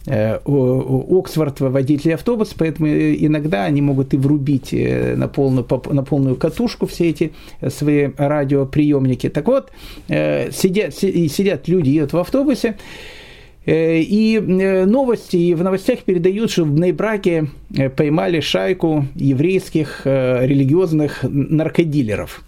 [0.05, 7.09] Оксфорд водителей автобуса, поэтому иногда они могут и врубить на полную, на полную катушку все
[7.09, 7.33] эти
[7.67, 9.29] свои радиоприемники.
[9.29, 9.71] Так вот,
[10.07, 13.18] сидят, сидят люди, едут в автобусе, Э,
[13.71, 21.23] и э, новости, и в новостях передают, что в Бнейбраке э, поймали шайку еврейских религиозных
[21.23, 22.43] наркодилеров.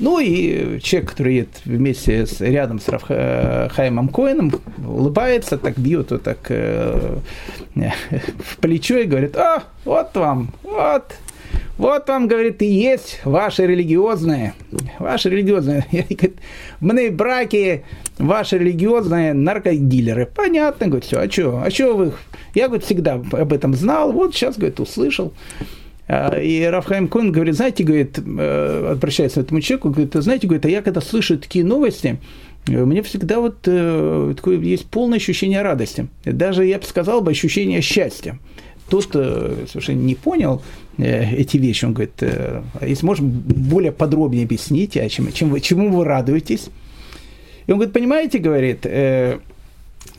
[0.00, 6.22] Ну и человек, который едет вместе с, рядом с Рафхаймом Коином, улыбается, так бьет вот
[6.22, 7.18] так э,
[8.38, 11.14] в плечо и говорит, а, вот вам, вот,
[11.80, 14.54] вот вам, говорит, и есть ваше религиозное,
[14.98, 15.86] ваше религиозное.
[16.80, 17.84] Мы браки,
[18.18, 20.26] ваши религиозные наркодилеры.
[20.26, 22.12] Понятно, говорит, все, а что, а что вы?
[22.54, 25.32] Я, говорит, всегда об этом знал, вот сейчас, говорит, услышал.
[26.06, 30.66] А, и Рафхайм Кун говорит, знаете, говорит, э, обращается к этому человеку, говорит, знаете, говорит,
[30.66, 32.18] а я когда слышу такие новости,
[32.68, 36.08] у меня всегда вот э, такое есть полное ощущение радости.
[36.26, 38.38] Даже, я бы сказал, бы, ощущение счастья
[38.90, 41.84] тот э, совершенно не понял э, эти вещи.
[41.84, 46.68] Он говорит, э, если можно более подробнее объяснить, а чем, чем вы, чему вы радуетесь?
[47.66, 48.80] И он говорит, понимаете, говорит,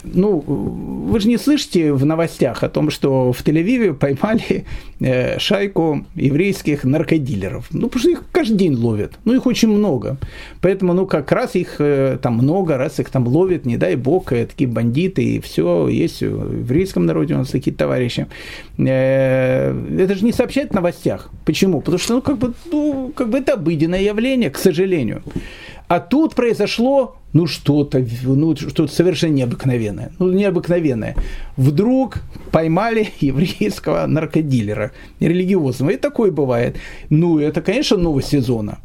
[0.03, 4.65] ну, вы же не слышите в новостях о том, что в Тель-Авиве поймали
[4.99, 7.67] э, шайку еврейских наркодилеров.
[7.71, 9.13] Ну, потому что их каждый день ловят.
[9.25, 10.17] Ну, их очень много.
[10.61, 14.31] Поэтому, ну, как раз их э, там много, раз их там ловят, не дай бог,
[14.33, 18.27] э, такие бандиты, и все, есть в еврейском народе у нас такие товарищи.
[18.77, 21.29] Это же не сообщают в новостях.
[21.45, 21.81] Почему?
[21.81, 25.21] Потому что, ну, как бы, ну, как бы это обыденное явление, к сожалению.
[25.91, 30.13] А тут произошло, ну, что-то, ну, что-то совершенно необыкновенное.
[30.19, 31.17] Ну, необыкновенное.
[31.57, 32.19] Вдруг
[32.49, 35.89] поймали еврейского наркодилера, религиозного.
[35.89, 36.77] И такое бывает.
[37.09, 38.77] Ну, это, конечно, новость сезона.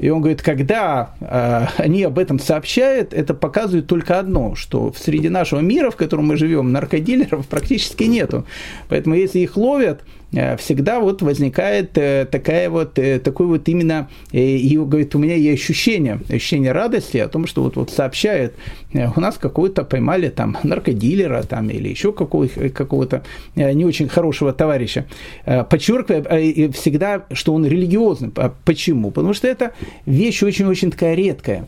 [0.00, 5.28] И он говорит, когда э, они об этом сообщают, это показывает только одно, что среди
[5.28, 8.46] нашего мира, в котором мы живем, наркодилеров практически нету.
[8.88, 10.00] Поэтому если их ловят,
[10.30, 15.62] всегда вот возникает э, такая вот, э, такой вот именно, и говорит, у меня есть
[15.62, 18.54] ощущение, ощущение радости о том, что вот, вот сообщают,
[18.92, 23.22] у нас какого-то поймали там наркодилера там или еще какого-то
[23.54, 25.06] не очень хорошего товарища.
[25.44, 28.30] Подчеркивая всегда, что он религиозный.
[28.36, 29.10] А почему?
[29.10, 29.72] Потому что это
[30.06, 31.66] вещь очень-очень такая редкая.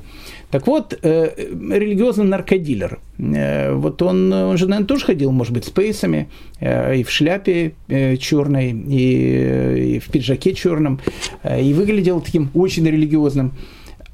[0.51, 5.65] Так вот, э, религиозный наркодилер, э, вот он, он же, наверное, тоже ходил, может быть,
[5.65, 6.29] с пейсами,
[6.59, 11.01] э, и в шляпе э, черной, и, и в пиджаке черном,
[11.45, 13.53] э, и выглядел таким очень религиозным.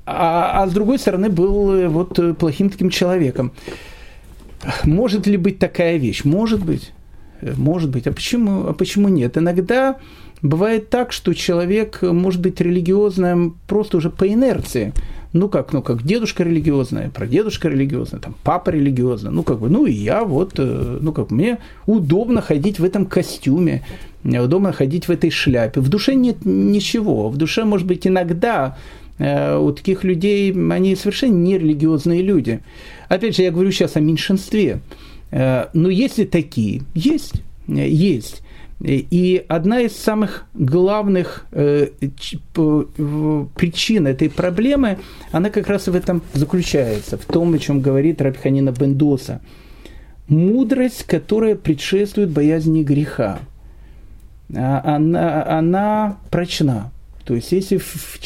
[0.04, 3.52] А, а с другой стороны, был э, вот плохим таким человеком.
[4.84, 6.24] Может ли быть такая вещь?
[6.24, 6.92] Может быть.
[7.40, 8.06] Э, может быть.
[8.06, 9.38] А почему, а почему нет?
[9.38, 9.96] Иногда
[10.42, 14.92] бывает так, что человек может быть религиозным просто уже по инерции–
[15.38, 19.86] ну как, ну как дедушка религиозная, прадедушка религиозная, там папа религиозный, ну как бы, ну
[19.86, 23.82] и я вот, э, ну как мне удобно ходить в этом костюме,
[24.22, 25.80] мне удобно ходить в этой шляпе.
[25.80, 28.76] В душе нет ничего, в душе, может быть, иногда
[29.18, 32.60] э, у таких людей, они совершенно не религиозные люди.
[33.08, 34.80] Опять же, я говорю сейчас о меньшинстве.
[35.30, 36.82] Э, но есть ли такие?
[36.94, 37.34] Есть.
[37.68, 38.42] Есть.
[38.80, 41.88] И одна из самых главных э,
[42.52, 44.98] причин этой проблемы,
[45.32, 49.40] она как раз в этом заключается, в том, о чем говорит Рабханина Бендоса.
[50.28, 53.38] Мудрость, которая предшествует боязни греха,
[54.54, 56.92] а, она, она прочна.
[57.24, 58.20] То есть, если в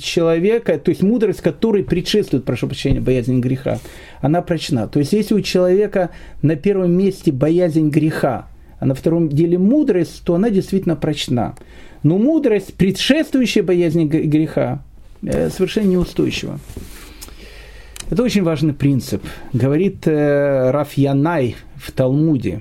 [0.00, 3.80] человека, то есть мудрость, которой предшествует, прошу прощения, боязнь греха,
[4.20, 4.86] она прочна.
[4.86, 8.46] То есть, если у человека на первом месте боязнь греха,
[8.84, 11.54] а на втором деле мудрость, то она действительно прочна.
[12.02, 14.82] Но мудрость, предшествующая боязни греха,
[15.22, 16.60] э, совершенно неустойчива.
[18.10, 19.22] Это очень важный принцип.
[19.54, 22.60] Говорит э, Раф Янай в Талмуде.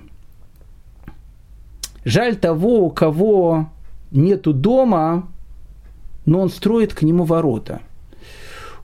[2.06, 3.70] Жаль того, у кого
[4.12, 5.28] нету дома,
[6.26, 7.82] но он строит к нему ворота.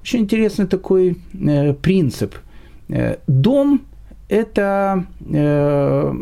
[0.01, 2.35] Очень интересный такой э, принцип.
[2.89, 3.85] Э, дом
[4.29, 6.13] это, э,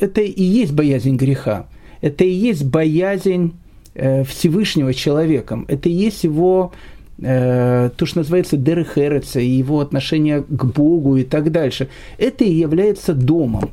[0.00, 1.66] это и есть боязнь греха.
[2.02, 3.54] Это и есть боязнь
[3.94, 5.64] э, Всевышнего человеком.
[5.66, 6.72] Это и есть его
[7.18, 11.88] э, то, что называется дерехереца, и его отношение к Богу и так дальше.
[12.18, 13.70] Это и является домом.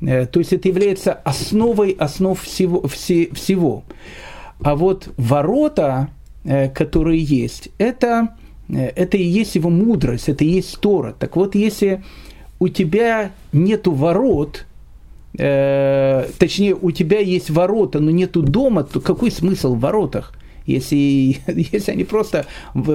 [0.00, 2.86] То есть это является основой основ всего.
[2.88, 3.84] Все, всего.
[4.60, 6.10] А вот ворота,
[6.74, 8.34] которые есть, это,
[8.68, 11.14] это и есть его мудрость, это и есть Тора.
[11.18, 12.02] Так вот, если
[12.64, 14.64] у тебя нету ворот,
[15.38, 20.32] э, точнее, у тебя есть ворота, но нету дома, то какой смысл в воротах?
[20.64, 20.96] Если,
[21.46, 22.46] если они просто,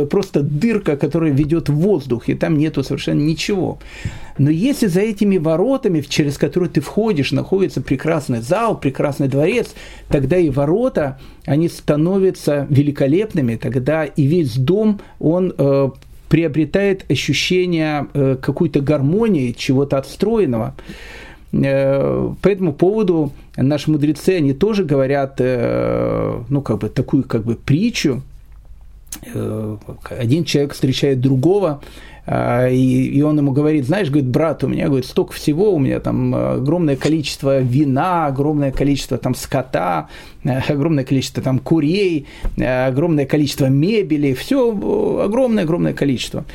[0.09, 3.77] просто дырка, которая ведет в воздух, и там нету совершенно ничего.
[4.39, 9.75] Но если за этими воротами, через которые ты входишь, находится прекрасный зал, прекрасный дворец,
[10.07, 15.89] тогда и ворота, они становятся великолепными, тогда и весь дом, он э,
[16.29, 20.75] приобретает ощущение э, какой-то гармонии, чего-то отстроенного.
[21.51, 27.43] Э, по этому поводу наши мудрецы, они тоже говорят, э, ну, как бы такую, как
[27.43, 28.21] бы притчу.
[30.07, 31.81] Один человек встречает другого,
[32.27, 35.99] и, и он ему говорит, знаешь, говорит, брат, у меня, говорит, столько всего, у меня
[35.99, 40.09] там огромное количество вина, огромное количество там скота,
[40.43, 44.69] э, огромное количество там курей, э, огромное количество мебели, все
[45.23, 46.45] огромное-огромное количество.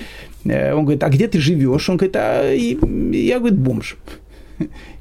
[0.44, 1.88] Э, он говорит, а где ты живешь?
[1.88, 3.96] Он говорит, а я, говорит, бомж.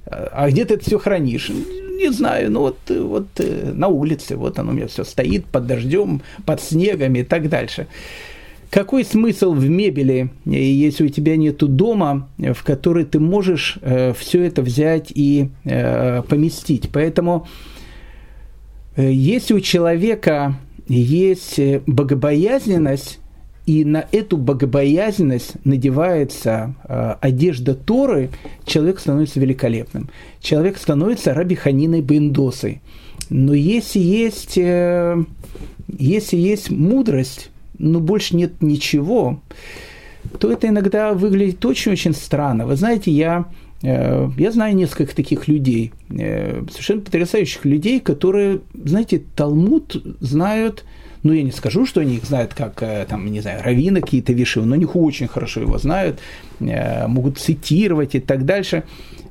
[0.05, 1.49] А где ты это все хранишь?
[1.49, 6.21] Не знаю, ну вот, вот на улице, вот оно у меня все стоит под дождем,
[6.45, 7.87] под снегом и так дальше.
[8.73, 14.41] Какой смысл в мебели, если у тебя нет дома, в который ты можешь э, все
[14.41, 16.89] это взять и э, поместить?
[16.91, 17.45] Поэтому,
[18.95, 20.55] э, если у человека
[20.87, 23.19] есть богобоязненность,
[23.67, 26.73] и на эту богобоязненность надевается
[27.21, 28.31] одежда Торы,
[28.65, 30.09] человек становится великолепным.
[30.41, 32.81] Человек становится рабиханиной бендосой.
[33.29, 39.41] Но если есть, если есть мудрость, но больше нет ничего,
[40.39, 42.65] то это иногда выглядит очень-очень странно.
[42.65, 43.45] Вы знаете, я,
[43.81, 50.85] э, я знаю несколько таких людей, э, совершенно потрясающих людей, которые, знаете, Талмуд знают,
[51.23, 54.33] ну, я не скажу, что они их знают как, э, там, не знаю, раввины какие-то
[54.33, 56.19] вишивы, но они очень хорошо его знают,
[56.59, 58.83] могут цитировать и так дальше.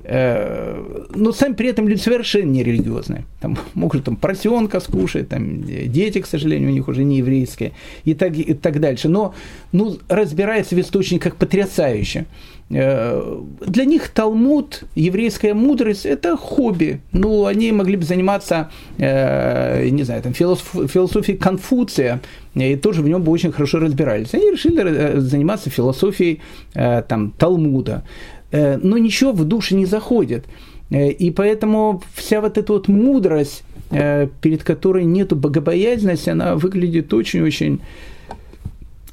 [0.04, 3.24] Э, но сами при этом люди совершенно не религиозные.
[3.40, 7.72] Там могут там поросенка скушать, там дети, к сожалению, у них уже не еврейские
[8.04, 9.08] и так, и так дальше.
[9.08, 9.34] Но
[9.70, 12.26] ну, разбирается в источниках потрясающе.
[12.70, 17.00] Э, для них Талмуд, еврейская мудрость– это хобби.
[17.12, 22.20] Ну, они могли бы заниматься, э, не знаю, там, философией Конфуция,
[22.54, 24.34] и тоже в нем бы очень хорошо разбирались.
[24.34, 26.40] Они решили заниматься философией
[26.74, 28.04] там, Талмуда.
[28.52, 30.44] Э, но ничего в душе не заходит.
[30.90, 37.12] Э, и поэтому вся вот эта вот мудрость, э, перед которой нету богобоязненности, она выглядит
[37.12, 37.80] очень-очень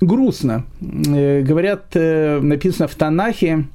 [0.01, 0.63] грустно.
[0.79, 3.65] Говорят, написано в Танахе,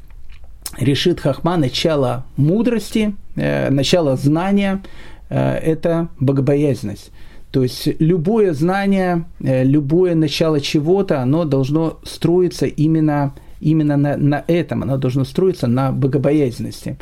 [0.78, 4.82] решит Хахма начало мудрости, начало знания–
[5.28, 7.10] это богобоязненность.
[7.50, 14.82] То есть любое знание, любое начало чего-то, оно должно строиться именно именно на, на этом,
[14.82, 16.96] оно должно строиться на богобоязненности.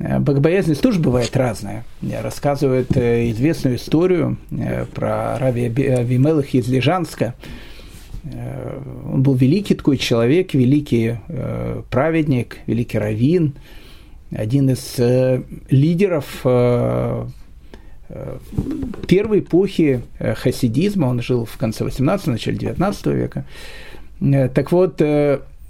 [0.00, 1.84] Э, богобоязненность тоже бывает разная.
[2.22, 7.34] Рассказывают э, известную историю э, про Рави Авимелых из Лежанска.
[8.22, 11.16] Он был великий такой человек, великий
[11.88, 13.54] праведник, великий раввин,
[14.30, 14.98] один из
[15.70, 16.26] лидеров
[19.08, 21.06] первой эпохи хасидизма.
[21.06, 23.46] Он жил в конце 18 начале 19 века.
[24.54, 25.00] Так вот,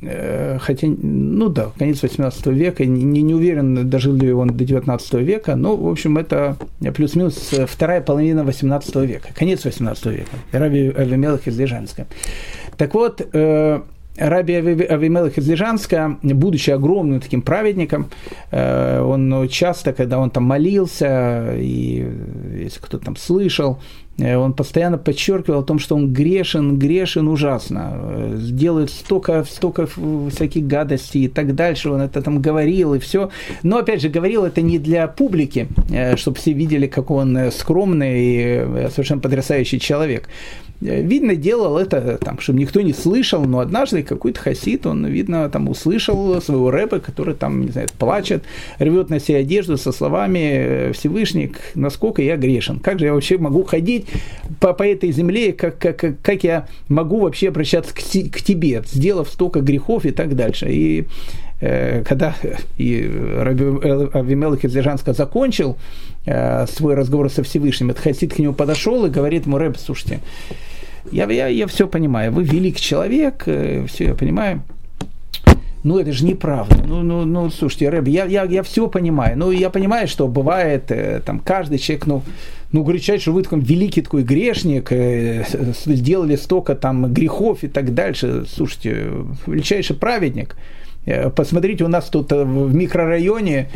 [0.01, 5.57] хотя, ну да, конец 18 века, не, не уверен, дожил ли он до 19 века,
[5.57, 6.57] но, в общем, это
[6.95, 12.07] плюс-минус вторая половина 18 века, конец 18 века, Раби Авимелах из Лежанска.
[12.79, 13.81] Так вот, э,
[14.17, 18.09] Раби Авимелах из Лежанска, будучи огромным таким праведником,
[18.51, 22.11] э, он часто, когда он там молился, и
[22.59, 27.93] если кто-то там слышал, Э, он постоянно подчеркивал о том, что он грешен, грешен ужасно,
[27.95, 29.87] э, делает столько, столько
[30.31, 33.31] всяких гадостей и так дальше, он это там говорил и все.
[33.62, 38.21] Но, опять же, говорил это не для публики, э, чтобы все видели, как он скромный
[38.21, 40.29] и совершенно потрясающий человек.
[40.81, 45.68] Видно, делал это, там, чтобы никто не слышал, но однажды какой-то хасид, он, видно, там
[45.68, 48.45] услышал своего рэпа, который там, не знаю, плачет,
[48.78, 53.62] рвет на себе одежду со словами «Всевышний, насколько я грешен, как же я вообще могу
[53.64, 54.07] ходить
[54.59, 59.28] по, по этой земле, как, как, как я могу вообще обращаться к, к тебе, сделав
[59.28, 60.66] столько грехов и так дальше».
[60.70, 61.05] И
[61.61, 62.35] э, когда
[62.78, 63.64] и Раби
[64.14, 65.76] Авимелах из Лежанска закончил
[66.27, 70.21] э, свой разговор со Всевышним, этот хасид к нему подошел и говорит ему, Рэб, слушайте,
[71.12, 72.33] я, я, я все понимаю.
[72.33, 74.62] Вы велик человек, э, все я понимаю.
[75.83, 76.85] Ну, это же неправда.
[76.87, 79.39] Ну, ну, ну слушайте, Рэб, я, я, я все понимаю.
[79.39, 82.23] Ну, я понимаю, что бывает, э, там, каждый человек, ну,
[82.73, 85.45] ну, кричать, что вы такой великий такой грешник, э,
[85.87, 88.45] сделали столько там грехов и так дальше.
[88.47, 89.07] Слушайте,
[89.47, 90.55] величайший праведник.
[91.35, 93.69] Посмотрите, у нас тут в микрорайоне,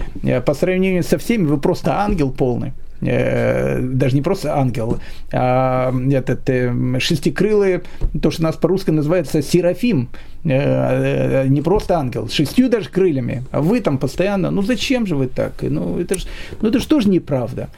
[0.44, 2.72] по сравнению со всеми, вы просто ангел полный.
[3.06, 4.98] Э, даже не просто ангел,
[5.32, 7.80] а этот э, шестикрылый,
[8.22, 10.08] то, что у нас по-русски называется серафим,
[10.44, 15.16] э, не просто ангел, с шестью даже крыльями, а вы там постоянно, ну зачем же
[15.16, 15.52] вы так?
[15.62, 16.26] Ну это же
[16.60, 17.68] ну, это ж тоже неправда.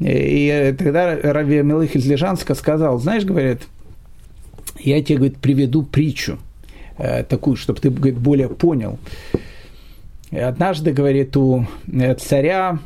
[0.00, 3.62] И тогда Рави Мелых из Лежанска сказал, знаешь, говорит,
[4.80, 6.38] я тебе, говорит, приведу притчу
[7.28, 8.98] такую, чтобы ты, говорит, более понял.
[10.30, 11.66] Однажды, говорит, у
[12.18, 12.78] царя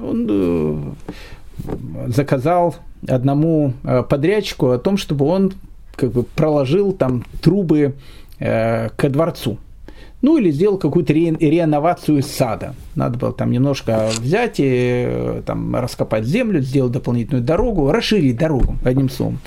[0.00, 2.76] он э, заказал
[3.08, 5.52] одному э, подрядчику о том, чтобы он
[5.94, 7.94] как бы проложил там трубы
[8.38, 9.58] э, ко дворцу.
[10.22, 12.74] Ну или сделал какую-то ре, реновацию сада.
[12.94, 19.08] Надо было там немножко взять и там раскопать землю, сделать дополнительную дорогу, расширить дорогу, одним
[19.08, 19.38] словом.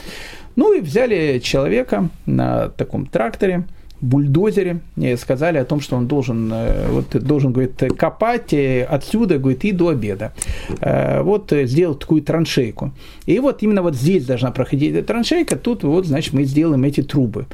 [0.56, 3.66] Ну и взяли человека на таком тракторе,
[4.02, 4.82] бульдозере
[5.18, 9.72] сказали о том, что он должен, э, вот, должен говорит, копать э, отсюда говорит, и
[9.72, 10.34] до обеда.
[10.82, 12.92] Э, вот сделать такую траншейку.
[13.26, 17.02] И вот именно вот здесь должна проходить эта траншейка, тут вот, значит, мы сделаем эти
[17.02, 17.48] трубы.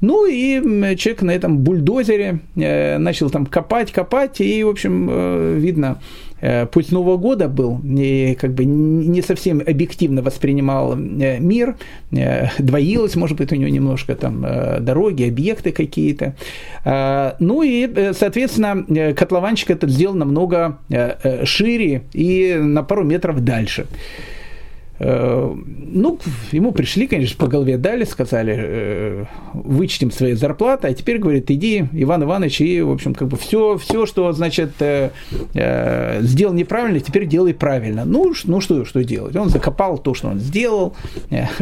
[0.00, 0.60] Ну и
[0.96, 6.00] человек на этом бульдозере начал там копать, копать, и, в общем, видно,
[6.72, 11.76] путь Нового года был, и как бы не совсем объективно воспринимал э, мир,
[12.12, 14.44] э, двоилось, может быть, у него немножко там
[14.80, 16.34] дороги, объекты какие-то.
[17.40, 20.78] Ну и, соответственно, котлованчик этот сделал намного
[21.44, 23.86] шире и на пару метров дальше.
[25.06, 26.18] Э, ну,
[26.50, 31.84] ему пришли, конечно, по голове дали, сказали, э, вычтем свои зарплаты, а теперь, говорит, иди,
[31.92, 35.10] Иван Иванович, и, в общем, как бы все, все что, значит, э,
[36.22, 38.06] сделал неправильно, теперь делай правильно.
[38.06, 39.36] Ну, ну что, что делать?
[39.36, 40.96] Он закопал то, что он сделал,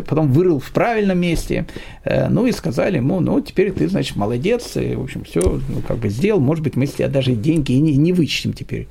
[0.09, 1.67] потом вырыл в правильном месте,
[2.05, 5.99] ну, и сказали ему, ну, теперь ты, значит, молодец, и, в общем, все, ну, как
[5.99, 8.87] бы сделал, может быть, мы с тебя даже деньги и не, не вычтем теперь.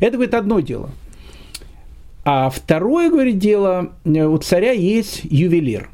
[0.00, 0.90] Это, говорит, одно дело–
[2.24, 5.90] а второе, говорит, дело, э, у царя есть ювелир.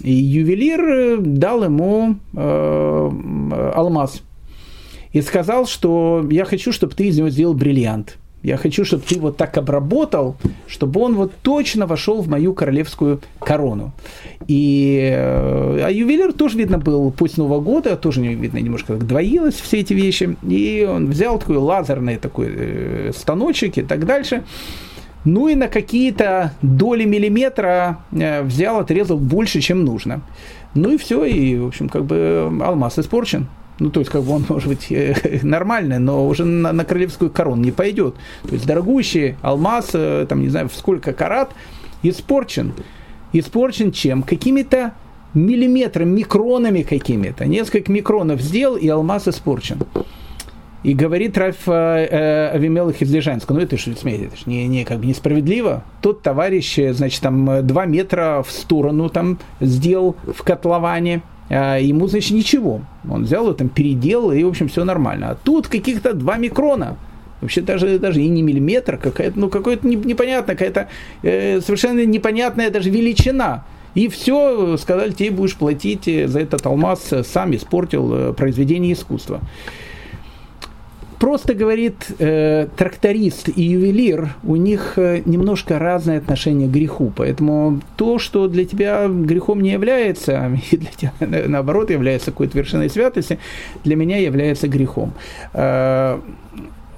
[0.00, 4.22] И ювелир э, дал ему э, алмаз.
[5.12, 8.18] И сказал, что я хочу, чтобы ты из него сделал бриллиант.
[8.42, 10.36] Я хочу, чтобы ты вот так обработал,
[10.66, 13.92] чтобы он вот точно вошел в мою королевскую корону.
[14.46, 19.54] И, э, а ювелир тоже, видно, был после Нового года, тоже, видно, немножко как двоилось
[19.54, 20.36] все эти вещи.
[20.42, 24.42] И он взял такой лазерный такой станочек и так дальше
[25.24, 30.20] ну и на какие-то доли миллиметра э, взял, отрезал больше, чем нужно.
[30.74, 33.48] Ну и все, и, в общем, как бы алмаз испорчен.
[33.78, 37.30] Ну, то есть, как бы он может быть э, нормальный, но уже на, на королевскую
[37.30, 38.14] корону не пойдет.
[38.42, 41.52] То есть, дорогущий алмаз, э, там, не знаю, в сколько карат,
[42.02, 42.74] испорчен.
[43.32, 44.22] Испорчен чем?
[44.22, 44.92] Какими-то
[45.32, 47.46] миллиметрами, микронами какими-то.
[47.46, 49.80] Несколько микронов сделал, и алмаз испорчен.
[50.84, 54.84] И говорит Раф э, Авимелых из Лежанска, ну это же, смотрите, это же не, не,
[54.84, 55.82] как бы несправедливо.
[56.02, 62.06] Тот товарищ, э, значит, там два метра в сторону там сделал в котловане, а ему,
[62.06, 62.82] значит, ничего.
[63.08, 65.30] Он взял его там, переделал, и, в общем, все нормально.
[65.30, 66.98] А тут каких-то два микрона.
[67.40, 70.88] Вообще даже, даже и не миллиметр, какая-то, ну, какая-то непонятная, какая-то
[71.22, 73.64] э, совершенно непонятная даже величина.
[73.94, 79.40] И все, сказали, тебе будешь платить за этот алмаз, сам испортил произведение искусства
[81.18, 87.12] просто говорит э, тракторист и ювелир, у них э, немножко разное отношение к греху.
[87.16, 92.90] Поэтому то, что для тебя грехом не является, и для тебя наоборот является какой-то вершиной
[92.90, 93.38] святости,
[93.84, 95.12] для меня является грехом.
[95.52, 96.20] Э,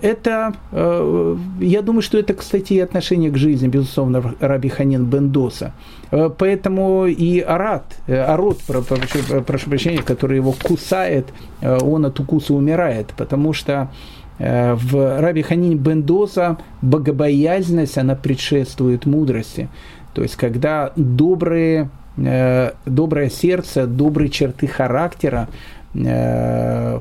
[0.03, 5.73] это, э, я думаю, что это, кстати, и отношение к жизни, безусловно, Раби Ханин Бендоса.
[6.11, 11.27] Э, поэтому и Арат, э, Арот, прошу, прошу прощения, который его кусает,
[11.63, 13.89] он от укуса умирает, потому что
[14.39, 19.69] в Раби Ханин Бендоса богобоязненность, она предшествует мудрости.
[20.13, 25.76] То есть, когда добрые, доброе сердце, добрые черты характера, э,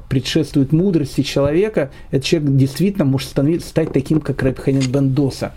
[0.10, 5.52] предшествует мудрости человека, этот человек действительно может стать таким, как Рэбханин Бендоса.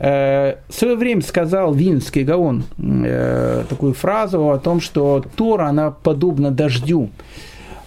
[0.00, 5.90] Э, в свое время сказал Вильнский Гаон э, такую фразу о том, что Тора, она
[5.90, 7.10] подобна дождю.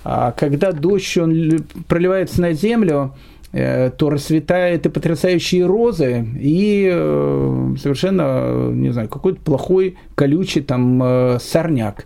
[0.03, 3.15] А когда дождь он проливается на землю,
[3.51, 11.01] э, то расцветают и потрясающие розы, и э, совершенно, не знаю, какой-то плохой, колючий там
[11.01, 12.05] э, сорняк.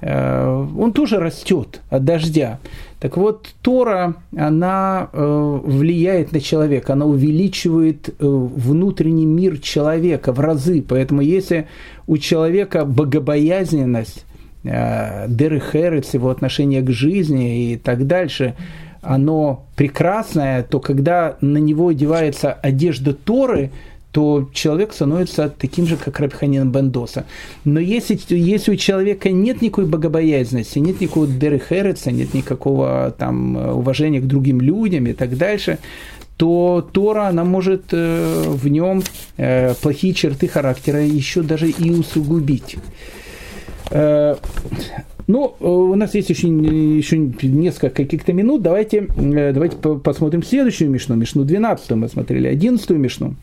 [0.00, 2.58] Э, он тоже растет от дождя.
[3.00, 10.40] Так вот, Тора, она э, влияет на человека, она увеличивает э, внутренний мир человека в
[10.40, 10.82] разы.
[10.86, 11.66] Поэтому если
[12.06, 14.24] у человека богобоязненность,
[14.64, 18.54] дерехерец, его отношение к жизни и так дальше,
[19.00, 23.70] оно прекрасное, то когда на него одевается одежда Торы,
[24.12, 27.26] то человек становится таким же, как Рабханин Бендоса.
[27.64, 34.20] Но если, если у человека нет никакой богобоязненности, нет никакого дерехереца, нет никакого там уважения
[34.20, 35.78] к другим людям и так дальше,
[36.38, 39.02] то Тора, она может э, в нем
[39.36, 42.76] э, плохие черты характера еще даже и усугубить.
[43.90, 44.36] Э,
[45.26, 48.62] ну, у нас есть еще, еще несколько каких-то минут.
[48.62, 51.16] Давайте, э, давайте посмотрим следующую мишну.
[51.16, 53.34] Мишну 12 мы смотрели, 11 мишну.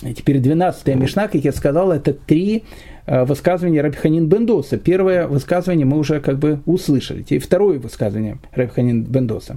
[0.00, 2.64] Теперь 12-я Мишна, как я сказал, это три
[3.06, 4.78] э, высказывания Рабиханин Бендоса.
[4.78, 7.22] Первое высказывание мы уже как бы услышали.
[7.22, 9.56] Теперь второе высказывание Рабиханин Бендоса.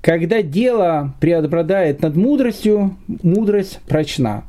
[0.00, 4.44] Когда дело преобладает над мудростью, мудрость прочна.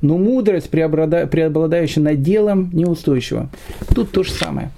[0.00, 3.50] Но мудрость, преобладающая над делом, неустойчива.
[3.94, 4.70] Тут то же самое.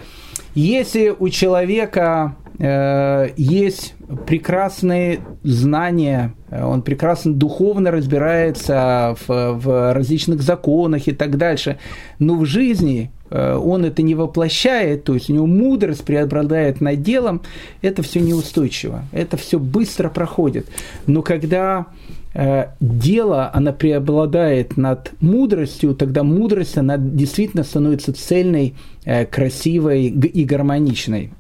[0.55, 3.95] Если у человека есть
[4.27, 11.79] прекрасные знания, он прекрасно духовно разбирается в, в различных законах и так дальше,
[12.19, 17.03] но в жизни э, он это не воплощает, то есть у него мудрость преобладает над
[17.03, 17.41] делом,
[17.83, 20.67] это все неустойчиво, это все быстро проходит.
[21.07, 21.87] Но когда
[22.35, 30.45] э, дело, она преобладает над мудростью, тогда мудрость, она действительно становится цельной, э, красивой и
[30.45, 31.33] гармоничной.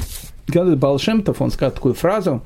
[0.76, 2.42] Балшемтов, он сказал такую фразу,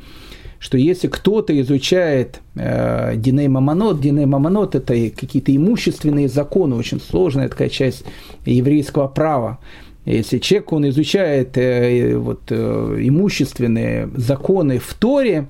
[0.59, 7.48] что если кто-то изучает э, Диней Мамонот, Диней Мамонот– это какие-то имущественные законы, очень сложная
[7.48, 8.05] такая часть
[8.46, 9.59] еврейского права.
[10.07, 15.48] Если человек, он изучает э, вот, э, имущественные законы в Торе,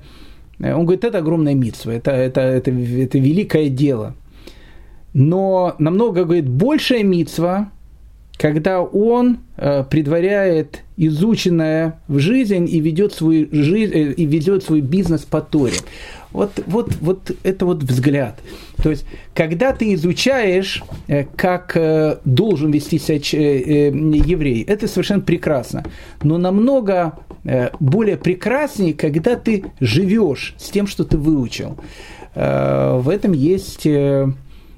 [0.59, 4.15] э, он говорит, это огромная митсва, это, это, это, это великое дело.
[5.13, 7.71] Но намного, говорит, большая митсва,
[8.37, 14.81] когда он э, предваряет изученное в жизнь и ведет свой, жизнь, э, и ведет свой
[14.81, 15.77] бизнес по Торе.
[16.35, 18.41] Вот, вот, вот это вот взгляд.
[18.83, 25.21] То есть, когда ты изучаешь, э, как э, должен вести себя э, еврей, это совершенно
[25.21, 25.85] прекрасно.
[26.23, 27.13] Но намного
[27.79, 31.77] более прекраснее, когда ты живешь с тем, что ты выучил.
[32.33, 33.85] В этом есть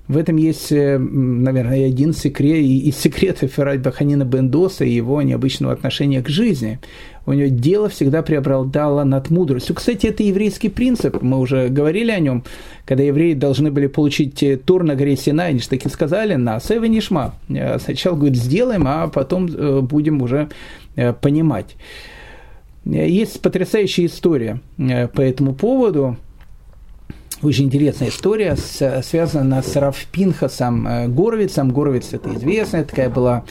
[0.08, 5.74] в этом есть, э, наверное, один секрет, из секретов Фераль Баханина Бендоса и его необычного
[5.74, 6.80] отношения к жизни.
[7.26, 9.76] У него дело всегда преобладало над мудростью.
[9.76, 12.46] Кстати, это еврейский принцип, мы уже говорили о нем,
[12.86, 16.62] когда евреи должны были получить э, тур на горе Синай, они же таки сказали, на
[16.62, 17.36] Сева Нишма.
[17.50, 19.48] Э, сначала, говорит, сделаем, а потом
[19.88, 20.48] будем уже
[21.22, 21.76] понимать.
[22.86, 26.16] Есть потрясающая история по этому поводу–
[27.44, 31.70] очень интересная история, связана с Равпинхасом э, Горовицем.
[31.70, 33.44] Горовиц– это известная такая была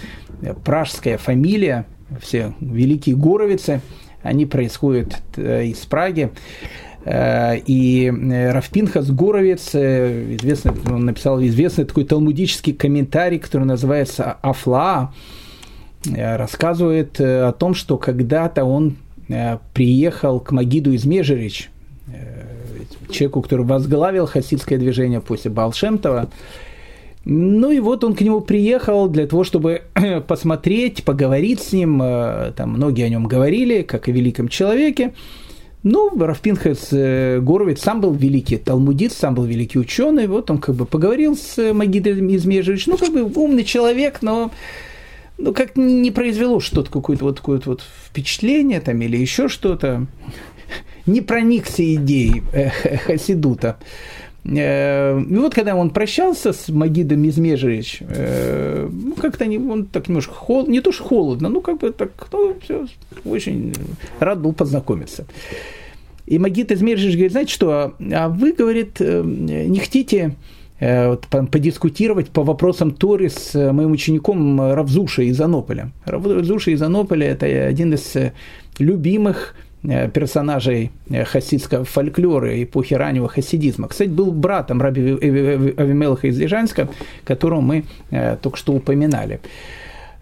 [0.42, 1.86] э, пражская фамилия,
[2.20, 3.80] все великие Горовицы,
[4.22, 6.30] они происходят э, из Праги.
[7.08, 8.12] И
[8.52, 15.12] Равпинхас Горовец, известный, он написал известный такой талмудический комментарий, который называется «Афла»,
[16.04, 18.96] рассказывает о том, что когда-то он
[19.72, 21.70] приехал к Магиду из Межерич,
[23.16, 26.28] человеку, который возглавил хасидское движение после Балшемтова,
[27.24, 29.82] Ну и вот он к нему приехал для того, чтобы
[30.28, 32.00] посмотреть, поговорить с ним.
[32.02, 35.12] Э, там многие о нем говорили, как о великом человеке.
[35.82, 40.26] Ну, Рафпинхас э, Горовец сам был великий талмудист, сам был великий ученый.
[40.26, 42.86] Вот он как бы поговорил с Магидом Измежевич.
[42.86, 44.50] Ну, как бы умный человек, но
[45.38, 50.06] ну, как не произвело что-то, какое-то вот такое вот впечатление там или еще что-то.
[51.06, 53.76] Не проникся идеей э, Хасидута.
[54.44, 60.34] Э, и вот когда он прощался с Магидом Измежевич, э, ну, как-то он так немножко
[60.34, 62.86] холодно, не то что холодно, ну, как бы так, ну, все,
[63.24, 63.72] очень
[64.18, 65.26] рад был познакомиться.
[66.26, 70.34] И Магид Измежевич говорит, знаете что, а вы, говорит, не хотите
[70.80, 75.92] вот, подискутировать по вопросам Торы с моим учеником Равзуша из Анополя.
[76.04, 78.16] Равзуша из Анополя– это один из
[78.80, 79.54] любимых
[80.12, 83.88] персонажей э, хасидского фольклора эпохи раннего хасидизма.
[83.88, 86.88] Кстати, был братом раби Авимелаха из Лежанска,
[87.24, 89.40] которого мы э, только что упоминали.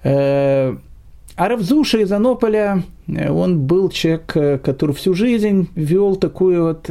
[0.06, 6.90] А Равзуша из Анополя, он был человек, который всю жизнь вел такую вот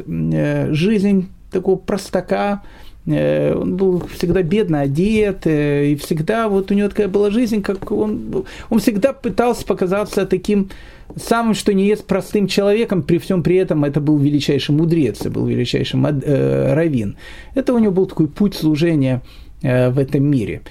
[0.76, 2.64] жизнь такого простака,
[3.06, 8.45] он был всегда бедно одет, и всегда вот у него такая была жизнь, как он,
[8.70, 10.70] он всегда пытался показаться таким
[11.16, 15.45] самым, что не есть простым человеком, при всем при этом это был величайший мудрец, был
[15.45, 17.18] величайший э, раввин.
[17.56, 19.22] Это у него был такой путь служения
[19.62, 20.62] э, в этом мире.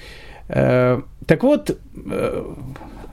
[0.49, 2.43] Э, так вот, э,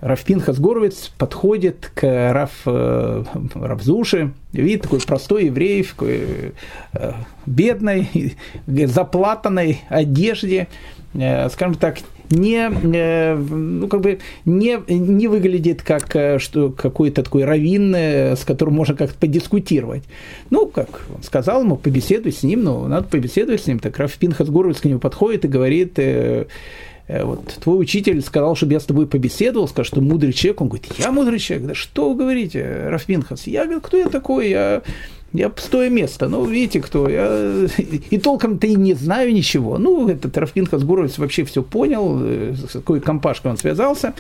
[0.01, 3.25] Равпинхас Горовец подходит к Раф, э,
[3.55, 6.53] Равзуши, видит такой простой еврей, в такой
[6.95, 7.13] э,
[7.45, 8.35] бедной,
[8.67, 10.69] заплатанной одежде,
[11.15, 11.99] э, скажем так,
[12.31, 18.95] не, ну, как бы не, не выглядит как что, какой-то такой раввин, с которым можно
[18.95, 20.05] как-то подискутировать.
[20.49, 23.81] Ну, как он сказал ему, побеседуй с ним, ну, надо побеседовать с ним.
[23.81, 25.99] Так Раф Пинхас Горовец к нему подходит и говорит,
[27.25, 30.61] вот твой учитель сказал, чтобы я с тобой побеседовал, сказал, что мудрый человек.
[30.61, 31.69] Он говорит, я мудрый человек.
[31.69, 33.47] Да что вы говорите, Рафпинхас?
[33.47, 34.51] Я говорю, кто я такой?
[34.51, 34.83] Я
[35.33, 36.29] я пустое место.
[36.29, 37.09] Ну, видите, кто.
[37.09, 37.69] Я
[38.11, 39.79] и толком-то и не знаю ничего.
[39.79, 44.15] Ну, этот Рафкин Хасгуровец вообще все понял, э, с какой компашкой он связался.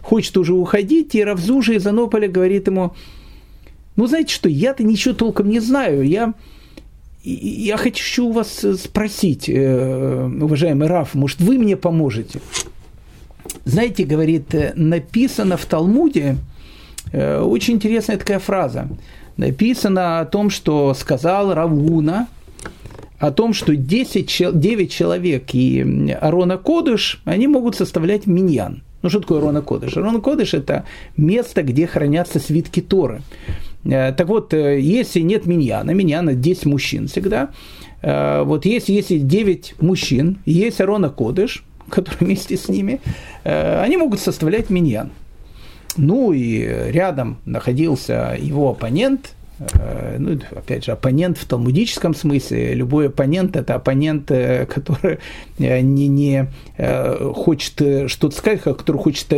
[0.00, 2.94] Хочет уже уходить, и Равзужа из Анополя говорит ему,
[3.96, 6.02] ну, знаете что, я-то ничего толком не знаю.
[6.06, 6.32] Я,
[7.30, 12.40] я хочу вас спросить, э, уважаемый Раф, может, вы мне поможете?
[13.64, 16.36] Знаете, говорит, написано в Талмуде,
[17.12, 18.88] э, очень интересная такая фраза–
[19.36, 22.28] написано о том, что сказал Равуна,
[23.18, 28.82] о том, что 10, 9 человек и Арона Кодыш, они могут составлять миньян.
[29.02, 29.96] Ну, что такое Арона Кодыш?
[29.96, 30.84] Арона Кодыш– это
[31.16, 33.22] место, где хранятся свитки Торы.
[33.90, 37.50] Э, так вот, э, если нет миньяна, миньяна 10 мужчин всегда,
[38.02, 43.00] э, вот есть, если 9 мужчин, есть Арона Кодыш, который вместе с ними,
[43.44, 45.10] они могут составлять миньян.
[45.96, 46.58] Ну и
[46.90, 49.34] рядом находился его оппонент,
[50.18, 52.74] ну, опять же, оппонент в талмудическом смысле.
[52.74, 55.20] Любой оппонент– это оппонент, который
[55.58, 56.46] не, не
[57.32, 59.30] хочет что-то сказать, который хочет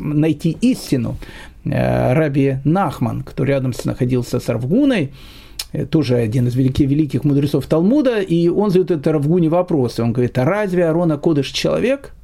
[0.00, 1.16] найти истину.
[1.64, 5.12] Раби Нахман, кто рядом находился с Равгуной,
[5.90, 9.98] тоже один из великих, великих мудрецов Талмуда, и он задает это Равгуне вопрос.
[9.98, 12.14] Он говорит, а разве Арона Кодыш человек?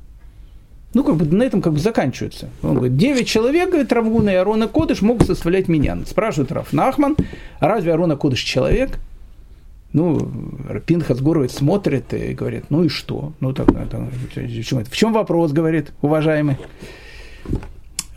[0.93, 2.49] Ну, как бы на этом как бы заканчивается.
[2.62, 5.97] Он говорит, 9 человек, говорит, Равгуна и Арона Кодыш могут составлять меня.
[6.07, 7.16] Спрашивает Раф Нахман,
[7.61, 8.99] а разве Арона Кодыш человек?
[9.93, 10.30] Ну,
[10.86, 13.32] Пинхас Горовец смотрит и говорит, ну и что?
[13.41, 14.09] Ну, так, это?
[14.88, 16.57] в чем вопрос, говорит, уважаемый?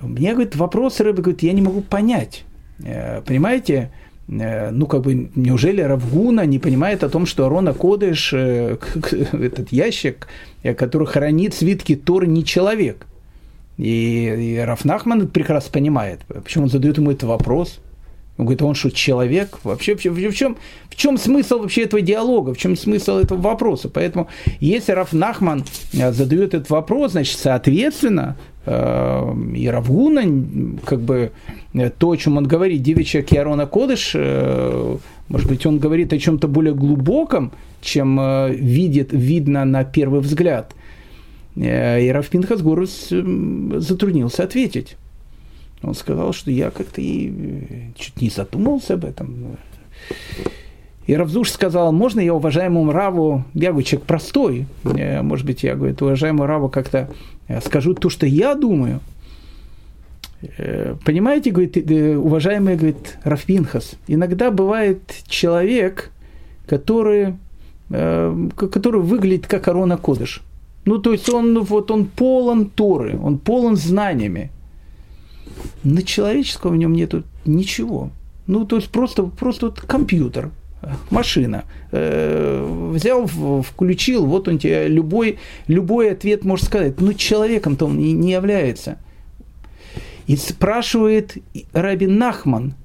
[0.08, 2.44] Мне, говорит, вопрос, Рэбе, говорит, я не могу понять.
[2.84, 3.92] Э, понимаете,
[4.30, 8.78] Э, ну, как бы, неужели Равгуна не понимает о том, что Арона Кодыш, э,
[9.34, 10.28] этот ящик,
[10.78, 13.06] который хранит свитки Торы, не человек?
[13.78, 16.22] И, и Рафнахман прекрасно понимает.
[16.28, 17.80] Почему он задает ему этот вопрос?
[18.38, 19.60] Он говорит, а он что, человек?
[19.64, 20.58] Вообще, в, чем,
[20.90, 22.54] в чем смысл вообще этого диалога?
[22.54, 23.90] В чем смысл этого вопроса?
[23.90, 24.28] Поэтому,
[24.60, 31.32] если Раф Нахман задает этот вопрос, значит, соответственно, и Равгуна, как бы,
[31.98, 34.98] то, о чем он говорит, девичья Киарона Кодыш, э,
[35.28, 37.52] может быть, он говорит о чем-то более глубоком,
[37.82, 40.74] чем э, видит, видно на первый взгляд.
[41.56, 44.96] И Раф Пинхас Горус затруднился ответить.
[45.84, 49.58] Он сказал, что я как-то и э, чуть не задумался об этом.
[51.06, 55.76] И Равзуш сказал, можно я уважаемому Раву, я говорю, человек простой, э, может быть, я
[55.76, 57.10] говорю, уважаемому Раву как-то
[57.48, 59.00] э, скажу то, что я думаю.
[61.06, 61.78] Понимаете, говорит,
[62.18, 66.12] уважаемый, говорит, Рафпинхас, иногда бывает человек,
[66.68, 67.36] который,
[67.88, 70.42] который выглядит как Арона Кодыш.
[70.84, 74.52] Ну, то есть он, вот, он полон Торы, он полон знаниями.
[75.84, 78.10] На человеческого в нем нету ничего.
[78.46, 80.50] Ну, то есть просто, просто вот компьютер,
[81.10, 81.66] машина.
[81.92, 87.00] Э, взял, включил, вот он тебе любой, любой ответ может сказать.
[87.00, 88.98] Но человеком-то он не, является.
[90.28, 91.38] И спрашивает
[91.74, 92.76] Рабин Нахман,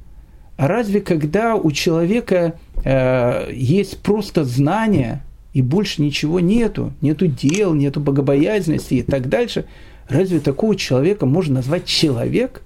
[0.57, 5.25] разве когда у человека э, есть просто знания,
[5.55, 9.65] и больше ничего нету, нету дел, нету богобоязненности и так дальше,
[10.09, 12.63] разве такого человека можно назвать человек?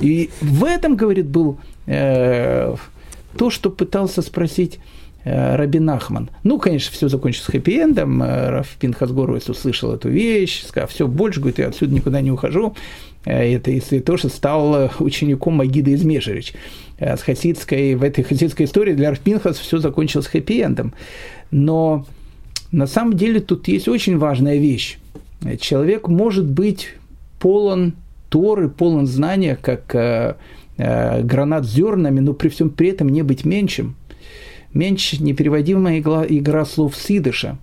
[0.00, 2.74] И в этом, говорит, был э,
[3.36, 4.78] то, что пытался спросить
[5.24, 6.30] э, Рабин Ахман.
[6.42, 8.22] Ну, конечно, все закончилось хэппи-эндом.
[8.22, 12.74] Э, Пинхас Горовец услышал эту вещь, сказал, все, больше, говорит, я отсюда никуда не ухожу.
[13.24, 16.54] Э, это если тоже стал учеником Магида из Межерич.
[16.98, 20.94] С хасидской, в этой хасидской истории для Раф Пинхас все закончилось хэппи-эндом.
[21.50, 22.06] Но
[22.72, 24.98] на самом деле тут есть очень важная вещь.
[25.60, 26.94] Человек может быть
[27.38, 27.92] полон
[28.30, 30.38] Торы, полон знания, как
[30.76, 33.96] гранат с зернами, но при всем при этом не быть меньшим.
[34.76, 37.56] Меньш– непереводимая игра, игра слов Сидыша.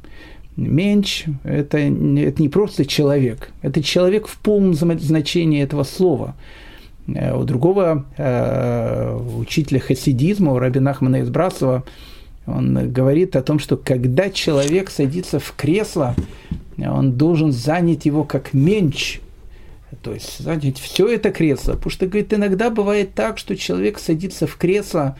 [0.55, 6.35] Меньш– это, это не просто человек, это человек в полном значении этого слова.
[7.07, 11.83] Э, у другого э, учителя хасидизма, у Рабина Ахмана Избрасова,
[12.47, 16.15] он говорит о том, что когда человек садится в кресло,
[16.77, 19.19] он должен занять его как меньш–
[20.01, 21.73] то есть занять все это кресло.
[21.73, 25.17] Потому что, говорит, иногда бывает так, что человек садится в кресло,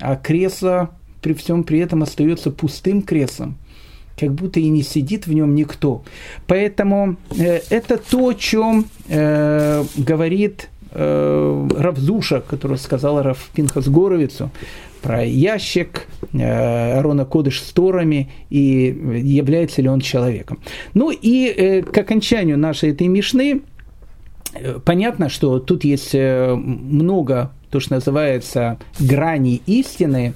[0.00, 0.90] а кресло
[1.22, 3.58] при всем при этом остается пустым креслом
[4.18, 6.02] как будто и не сидит в нем никто.
[6.48, 14.50] Поэтому э, это то, о чем э, говорит э, Равзуша, который сказал Рав Пинхас Горовицу,
[15.02, 18.86] про ящик э, Арона Кодыш с Торами и
[19.22, 20.58] является ли он человеком.
[20.94, 23.62] Ну и э, к окончанию нашей этой мишны
[24.84, 30.34] понятно, что тут есть э, много, то, что называется, граней истины.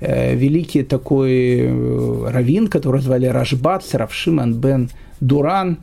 [0.00, 4.90] Э, великий такой э, раввин, которого звали Рашбат, Равшиман бен
[5.20, 5.78] Дуран,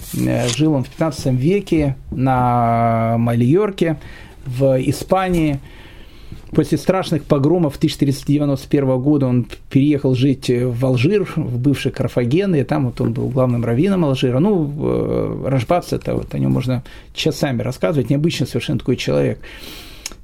[0.56, 3.98] жил он в 15 веке на Мальорке
[4.46, 5.60] в Испании–
[6.54, 12.88] После страшных погромов 1491 года он переехал жить в Алжир, в бывший Карфаген, и там
[12.88, 14.40] вот он был главным раввином Алжира.
[14.40, 16.84] Ну, э, Рашбац, это вот о нем можно
[17.14, 19.40] часами рассказывать, необычный совершенно такой человек.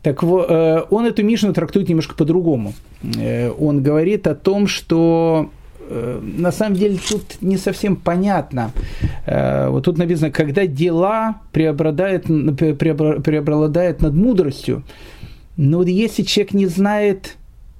[0.03, 2.73] Так вот, э, он эту Мишну трактует немножко по-другому.
[3.17, 5.49] Э, он говорит о том, что
[5.89, 8.73] на самом деле тут не совсем понятно.
[9.25, 14.84] Вот тут написано, когда дела преобладают, преобладают над мудростью,
[15.58, 17.36] но вот если человек не знает,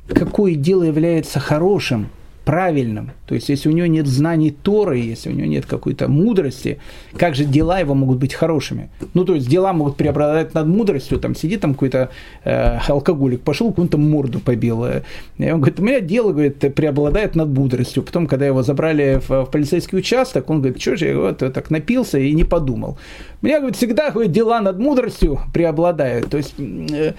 [0.10, 2.10] какое дело является хорошим,
[2.48, 6.80] правильным, то есть если у него нет знаний Торы, если у него нет какой-то мудрости,
[7.18, 8.90] как же дела его могут быть хорошими?
[9.14, 12.10] Ну, то есть дела могут преобладать над мудростью, там сидит там какой-то
[12.46, 14.86] э, алкоголик, пошел какую-то морду побил.
[14.86, 15.02] Э,
[15.38, 18.02] и он говорит, у меня дело, говорит, преобладает над мудростью.
[18.02, 21.70] Потом, когда его забрали в, в полицейский участок, он говорит, что же я вот, так
[21.70, 22.98] напился и не подумал.
[23.42, 26.30] У меня, говорит, всегда говорит, дела над мудростью преобладают.
[26.30, 27.12] То есть э,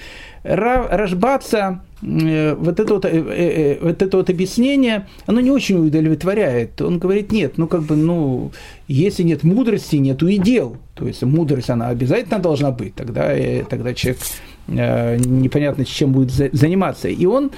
[0.49, 6.81] Рашбаца, э, вот это вот, э, э, вот это вот объяснение, оно не очень удовлетворяет.
[6.81, 8.51] Он говорит, нет, ну как бы, ну,
[8.87, 10.79] если нет мудрости, нету и дел.
[10.95, 13.35] То есть мудрость, она обязательно должна быть, тогда,
[13.69, 14.19] тогда человек
[14.67, 17.09] непонятно, чем будет заниматься.
[17.09, 17.51] И он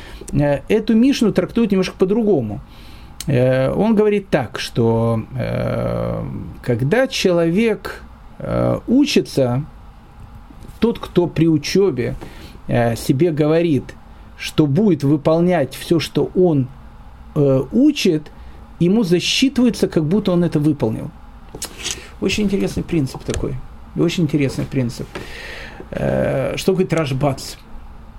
[0.68, 2.60] эту Мишну трактует немножко по-другому.
[3.26, 5.24] Он говорит так, что
[6.62, 8.02] когда человек
[8.86, 9.64] учится,
[10.78, 12.14] тот, кто при учебе
[12.96, 13.94] себе говорит,
[14.40, 16.68] что будет выполнять все, что он
[17.34, 18.30] э, учит,
[18.78, 21.10] ему засчитывается, как будто он это выполнил.
[22.20, 23.54] Очень интересный принцип такой.
[23.96, 25.06] Очень интересный принцип.
[25.90, 27.56] Э, что говорит Рашбац?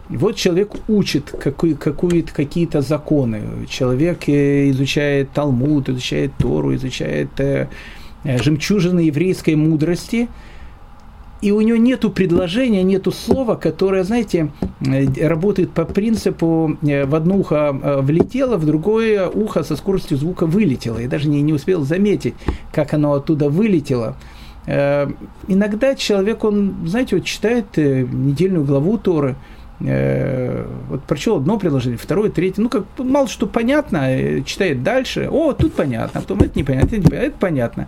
[0.09, 3.65] Вот человек учит какую, какую, какие-то законы.
[3.67, 7.67] Человек э, изучает Талмуд, изучает Тору, изучает э,
[8.23, 10.29] э жемчужины еврейской мудрости–
[11.41, 17.15] и у него нету предложения, нету слова, которое, знаете, э, работает по принципу э, в
[17.15, 20.99] одно ухо э, влетело, в другое ухо со скоростью звука вылетело.
[20.99, 22.35] И даже не, не успел заметить,
[22.71, 24.15] как оно оттуда вылетело.
[25.47, 29.35] Иногда человек, он, знаете, вот читает недельную главу Торы,
[29.79, 35.73] вот прочел одно предложение, второе, третье, ну, как мало что понятно, читает дальше, о, тут
[35.73, 37.87] понятно, а потом это непонятно, это, непонятно, это понятно.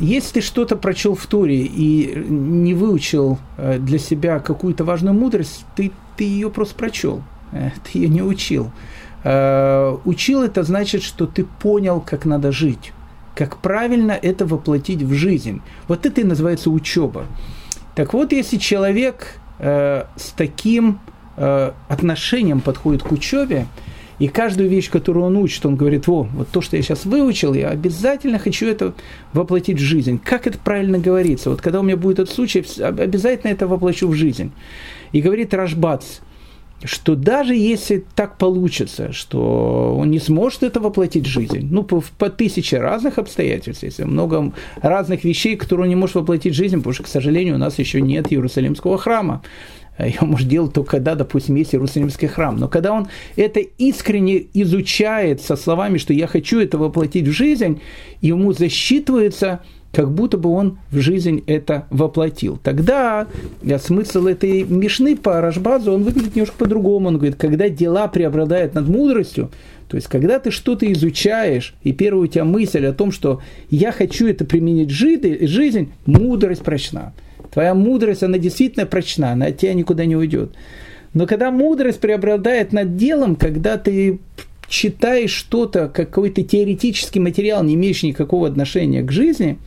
[0.00, 5.64] Если ты что-то прочел в Туре и не выучил э, для себя какую-то важную мудрость,
[5.76, 7.22] ты, ты ее просто прочел,
[7.52, 8.70] э, ты ее не учил.
[9.24, 12.92] Э, учил это значит, что ты понял, как надо жить.
[13.34, 15.62] как правильно это воплотить в жизнь.
[15.88, 17.24] Вот это и называется учеба.
[17.94, 20.98] Так вот, если человек с таким
[21.36, 23.66] отношением подходит к учебе,
[24.22, 27.54] и каждую вещь, которую он учит, он говорит, во, вот то, что я сейчас выучил,
[27.54, 28.94] я обязательно хочу это
[29.32, 30.20] воплотить в жизнь.
[30.24, 31.50] Как это правильно говорится?
[31.50, 34.52] Вот когда у меня будет этот случай, обязательно это воплощу в жизнь.
[35.10, 36.20] И говорит Рашбац,
[36.84, 42.00] что даже если так получится, что он не сможет это воплотить в жизнь, ну, по,
[42.16, 46.76] по тысяче разных обстоятельств, если много разных вещей, которые он не может воплотить в жизнь,
[46.76, 49.42] потому что, к сожалению, у нас еще нет Иерусалимского храма.
[49.98, 52.56] Его может делать только когда, допустим, есть Иерусалимский храм.
[52.56, 57.80] Но когда он это искренне изучает со словами, что я хочу это воплотить в жизнь,
[58.20, 59.60] ему засчитывается
[59.92, 62.58] как будто бы он в жизнь это воплотил.
[62.62, 63.26] Тогда
[63.78, 67.08] смысл этой мишны по Рашбазу, он выглядит немножко по-другому.
[67.08, 69.50] Он говорит, когда дела преобладают над мудростью,
[69.88, 73.92] то есть, когда ты что-то изучаешь, и первая у тебя мысль о том, что я
[73.92, 77.12] хочу это применить в жизнь, мудрость прочна.
[77.52, 80.52] Твоя мудрость, она действительно прочна, она от тебя никуда не уйдет.
[81.12, 84.18] Но когда мудрость преобладает над делом, когда ты
[84.68, 89.58] читаешь что-то, какой-то теоретический материал, не имеющий никакого отношения к жизни,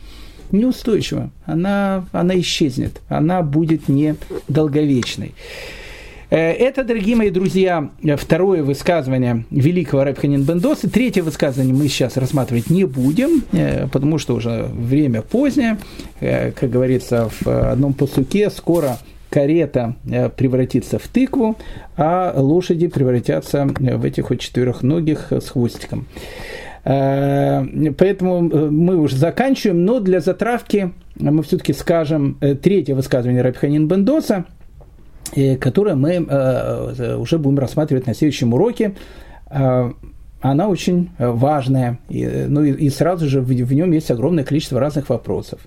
[0.52, 1.32] неустойчиво.
[1.46, 3.02] Она, она исчезнет.
[3.08, 4.16] Она будет не
[4.48, 5.28] долговечной.
[5.28, 5.85] Э,
[6.30, 10.90] это, дорогие мои друзья, второе высказывание великого Рэбханин Бендоса.
[10.90, 15.78] Третье высказывание мы сейчас рассматривать не будем, э, потому что уже время позднее.
[16.20, 18.98] Э, как говорится в одном посуке, скоро
[19.30, 19.96] карета
[20.38, 21.58] превратится в тыкву,
[21.98, 26.08] а лошади превратятся в этих вот четырехногих с хвостиком.
[26.84, 34.46] Поэтому мы уже заканчиваем, но для затравки мы все-таки скажем третье высказывание Рабханин Бендоса,
[35.60, 36.20] которое мы
[37.18, 38.96] уже будем рассматривать на следующем уроке.
[39.50, 45.10] Она очень важная, и, ну и, сразу же в, в нем есть огромное количество разных
[45.10, 45.60] вопросов.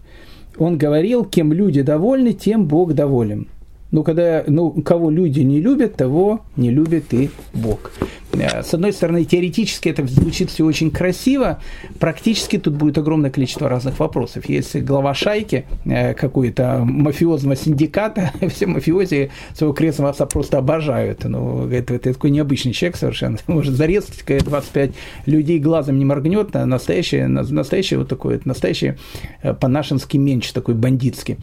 [0.57, 3.49] Он говорил, кем люди довольны, тем Бог доволен.
[3.91, 7.91] Ну, когда, ну, кого люди не любят, того не любит и Бог.
[8.33, 11.61] Э, с одной стороны, теоретически это звучит все очень красиво,
[11.99, 14.49] практически тут будет огромное количество разных вопросов.
[14.49, 21.25] Если глава шайки э, какой-то мафиозного синдиката, все мафиози своего крестного отца просто обожают.
[21.25, 23.39] Ну, это, это такой необычный человек совершенно.
[23.47, 24.93] Может зарезать 25
[25.27, 28.95] людей глазом не моргнет, а настоящий, настоящий вот такой, настоящий
[29.43, 31.39] э, по-нашенски меньше такой бандитский.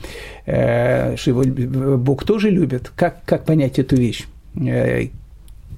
[0.46, 2.92] Что его Бог тоже любит.
[2.96, 4.26] Как, как понять эту вещь?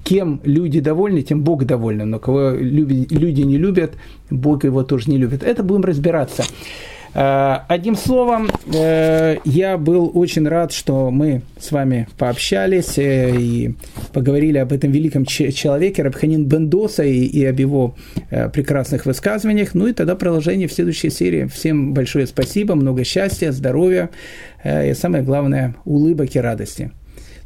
[0.04, 2.10] кем люди довольны, тем Бог доволен.
[2.10, 3.92] Но кого люди не любят,
[4.30, 5.42] Бог его тоже не любит.
[5.42, 6.44] Это будем разбираться.
[7.14, 13.74] Э, одним словом, э, я был очень рад, что мы с вами пообщались э, и
[14.12, 17.96] поговорили об этом великом человеке, Рабханин Бендоса, и, и об его
[18.52, 19.74] прекрасных высказываниях.
[19.74, 21.46] Ну и тогда продолжение в следующей серии.
[21.46, 24.10] Всем большое спасибо, много счастья, здоровья
[24.64, 26.90] и самое главное, улыбок и радости.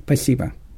[0.04, 0.52] Спасибо.